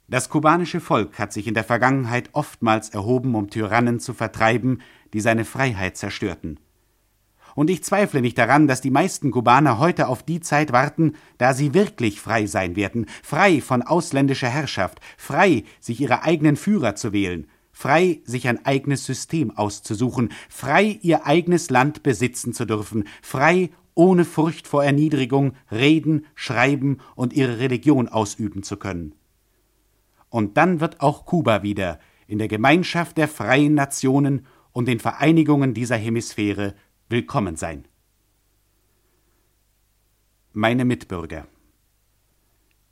Das 0.08 0.30
kubanische 0.30 0.80
Volk 0.80 1.20
hat 1.20 1.34
sich 1.34 1.48
in 1.48 1.54
der 1.54 1.66
Vergangenheit 1.66 2.30
oftmals 2.32 2.90
erhoben, 2.90 3.36
um 3.36 3.50
Tyrannen 3.50 4.00
zu 4.00 4.14
vertreiben, 4.14 4.82
die 5.12 5.20
seine 5.20 5.44
Freiheit 5.44 5.98
zerstörten. 5.98 6.60
Und 7.58 7.72
ich 7.72 7.84
zweifle 7.84 8.22
nicht 8.22 8.38
daran, 8.38 8.68
dass 8.68 8.82
die 8.82 8.92
meisten 8.92 9.32
Kubaner 9.32 9.80
heute 9.80 10.10
auf 10.10 10.22
die 10.22 10.42
Zeit 10.42 10.72
warten, 10.72 11.14
da 11.40 11.56
sie 11.56 11.74
wirklich 11.74 12.22
frei 12.22 12.46
sein 12.46 12.76
werden, 12.76 13.08
frei 13.24 13.62
von 13.62 13.82
ausländischer 13.82 14.48
Herrschaft, 14.48 15.00
frei, 15.18 15.64
sich 15.80 16.00
ihre 16.00 16.22
eigenen 16.22 16.56
Führer 16.56 16.94
zu 16.94 17.14
wählen, 17.14 17.48
frei 17.72 18.22
sich 18.26 18.48
ein 18.48 18.64
eigenes 18.64 19.08
System 19.08 19.58
auszusuchen, 19.58 20.30
frei 20.50 21.00
ihr 21.02 21.26
eigenes 21.26 21.72
Land 21.72 22.04
besitzen 22.04 22.54
zu 22.54 22.66
dürfen, 22.66 23.06
frei 23.24 23.72
ohne 23.96 24.24
Furcht 24.24 24.68
vor 24.68 24.84
Erniedrigung 24.84 25.54
reden, 25.72 26.28
schreiben 26.36 27.00
und 27.16 27.34
ihre 27.34 27.58
Religion 27.58 28.08
ausüben 28.08 28.62
zu 28.62 28.78
können. 28.78 29.16
Und 30.30 30.58
dann 30.58 30.80
wird 30.80 31.02
auch 31.02 31.26
Kuba 31.26 31.64
wieder 31.64 31.98
in 32.28 32.38
der 32.38 32.50
Gemeinschaft 32.50 33.18
der 33.18 33.28
freien 33.28 33.74
Nationen 33.74 34.46
und 34.74 34.88
den 34.88 35.00
Vereinigungen 35.00 35.74
dieser 35.74 35.96
Hemisphäre 35.96 36.76
willkommen 37.10 37.56
sein. 37.56 37.88
Meine 40.52 40.84
Mitbürger. 40.84 41.48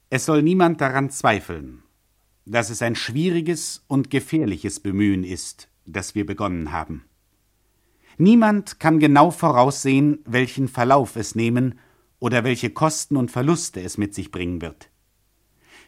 Es 0.09 0.26
soll 0.26 0.41
niemand 0.41 0.80
daran 0.80 1.09
zweifeln, 1.09 1.84
dass 2.45 2.70
es 2.70 2.82
ein 2.82 2.95
schwieriges 2.95 3.84
und 3.88 4.09
gefährliches 4.09 4.80
Bemühen 4.80 5.26
ist, 5.26 5.68
das 5.86 6.16
wir 6.16 6.26
begonnen 6.26 6.72
haben. 6.72 7.03
Niemand 8.18 8.80
kann 8.80 8.99
genau 8.99 9.32
voraussehen, 9.32 10.20
welchen 10.26 10.70
Verlauf 10.70 11.18
es 11.18 11.36
nehmen 11.36 11.78
oder 12.20 12.45
welche 12.45 12.70
Kosten 12.70 13.18
und 13.18 13.32
Verluste 13.32 13.82
es 13.82 13.97
mit 13.97 14.16
sich 14.16 14.32
bringen 14.32 14.61
wird. 14.61 14.89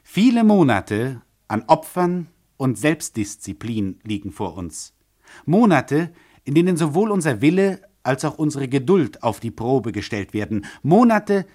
Viele 0.04 0.44
Monate 0.44 1.22
an 1.48 1.64
Opfern 1.68 2.28
und 2.58 2.78
Selbstdisziplin 2.78 4.02
liegen 4.04 4.34
vor 4.34 4.58
uns. 4.58 4.98
Monate, 5.46 6.12
in 6.44 6.56
denen 6.56 6.76
sowohl 6.76 7.12
unser 7.12 7.40
Wille 7.40 7.87
als 8.08 8.26
auch 8.26 8.38
unsere 8.38 8.68
Geduld 8.68 9.22
auf 9.24 9.40
die 9.40 9.52
Probe 9.52 9.92
gestellt 9.92 10.34
werden. 10.34 10.66
Monate, 10.82 11.46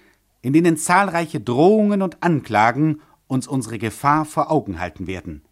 in 0.41 0.53
denen 0.53 0.77
zahlreiche 0.77 1.39
Drohungen 1.39 2.01
und 2.01 2.21
Anklagen 2.21 3.01
uns 3.27 3.47
unsere 3.47 3.79
Gefahr 3.79 4.25
vor 4.25 4.51
Augen 4.51 4.79
halten 4.79 5.07
werden. 5.07 5.43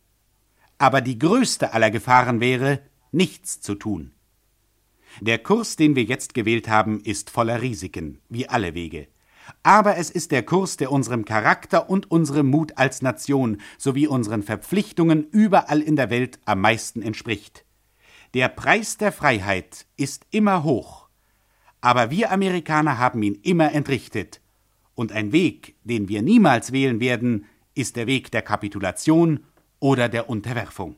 Aber 0.78 1.02
die 1.02 1.18
größte 1.18 1.74
aller 1.74 1.92
Gefahren 1.92 2.40
wäre, 2.40 2.80
nichts 3.12 3.62
zu 3.62 3.76
tun. 3.76 4.12
Der 5.20 5.40
Kurs, 5.40 5.76
den 5.76 5.96
wir 5.96 6.04
jetzt 6.04 6.34
gewählt 6.34 6.70
haben, 6.70 7.02
ist 7.02 7.30
voller 7.30 7.62
Risiken, 7.62 8.20
wie 8.30 8.48
alle 8.48 8.74
Wege. 8.74 9.08
Aber 9.64 9.98
es 9.98 10.10
ist 10.10 10.32
der 10.32 10.44
Kurs, 10.44 10.78
der 10.78 10.92
unserem 10.92 11.26
Charakter 11.26 11.90
und 11.90 12.10
unserem 12.10 12.48
Mut 12.48 12.78
als 12.78 13.02
Nation 13.02 13.60
sowie 13.78 14.08
unseren 14.08 14.44
Verpflichtungen 14.44 15.28
überall 15.32 15.82
in 15.82 15.96
der 15.96 16.10
Welt 16.10 16.40
am 16.46 16.62
meisten 16.62 17.02
entspricht. 17.02 17.66
Der 18.34 18.48
Preis 18.48 18.98
der 18.98 19.12
Freiheit 19.12 19.88
ist 19.98 20.26
immer 20.32 20.64
hoch, 20.64 21.10
aber 21.82 22.12
wir 22.12 22.32
Amerikaner 22.32 22.98
haben 22.98 23.22
ihn 23.24 23.36
immer 23.44 23.74
entrichtet, 23.74 24.40
und 24.94 25.12
ein 25.12 25.32
Weg, 25.32 25.76
den 25.84 26.10
wir 26.10 26.22
niemals 26.22 26.72
wählen 26.72 27.00
werden, 27.00 27.46
ist 27.74 27.96
der 27.96 28.08
Weg 28.08 28.32
der 28.32 28.42
Kapitulation 28.42 29.46
oder 29.80 30.10
der 30.10 30.30
Unterwerfung. 30.30 30.96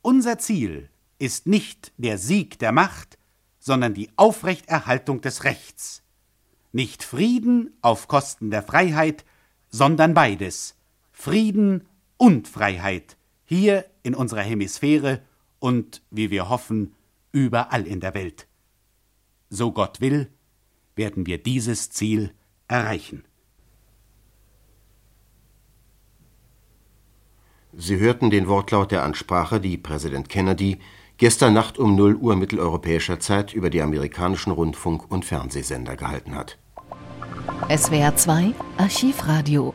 Unser 0.00 0.38
Ziel 0.38 0.88
ist 1.18 1.46
nicht 1.46 1.92
der 1.96 2.18
Sieg 2.18 2.58
der 2.58 2.72
Macht, 2.72 3.18
sondern 3.58 3.94
die 3.94 4.10
Aufrechterhaltung 4.16 5.20
des 5.20 5.44
Rechts. 5.44 6.02
Nicht 6.72 7.02
Frieden 7.02 7.76
auf 7.80 8.08
Kosten 8.08 8.50
der 8.50 8.62
Freiheit, 8.62 9.24
sondern 9.68 10.14
beides 10.14 10.76
Frieden 11.10 11.86
und 12.16 12.48
Freiheit 12.48 13.16
hier 13.44 13.84
in 14.02 14.14
unserer 14.14 14.42
Hemisphäre 14.42 15.22
und, 15.62 16.02
wie 16.10 16.30
wir 16.30 16.48
hoffen, 16.48 16.94
überall 17.30 17.86
in 17.86 18.00
der 18.00 18.14
Welt. 18.14 18.48
So 19.48 19.70
Gott 19.70 20.00
will, 20.00 20.28
werden 20.96 21.24
wir 21.26 21.38
dieses 21.38 21.90
Ziel 21.90 22.32
erreichen. 22.66 23.24
Sie 27.72 27.98
hörten 27.98 28.30
den 28.30 28.48
Wortlaut 28.48 28.90
der 28.90 29.04
Ansprache, 29.04 29.60
die 29.60 29.78
Präsident 29.78 30.28
Kennedy 30.28 30.78
gestern 31.16 31.54
Nacht 31.54 31.78
um 31.78 31.94
0 31.94 32.16
Uhr 32.16 32.34
mitteleuropäischer 32.34 33.20
Zeit 33.20 33.54
über 33.54 33.70
die 33.70 33.80
amerikanischen 33.82 34.50
Rundfunk- 34.50 35.10
und 35.10 35.24
Fernsehsender 35.24 35.96
gehalten 35.96 36.34
hat. 36.34 36.58
SWR 37.70 38.16
2 38.16 38.52
Archivradio. 38.78 39.74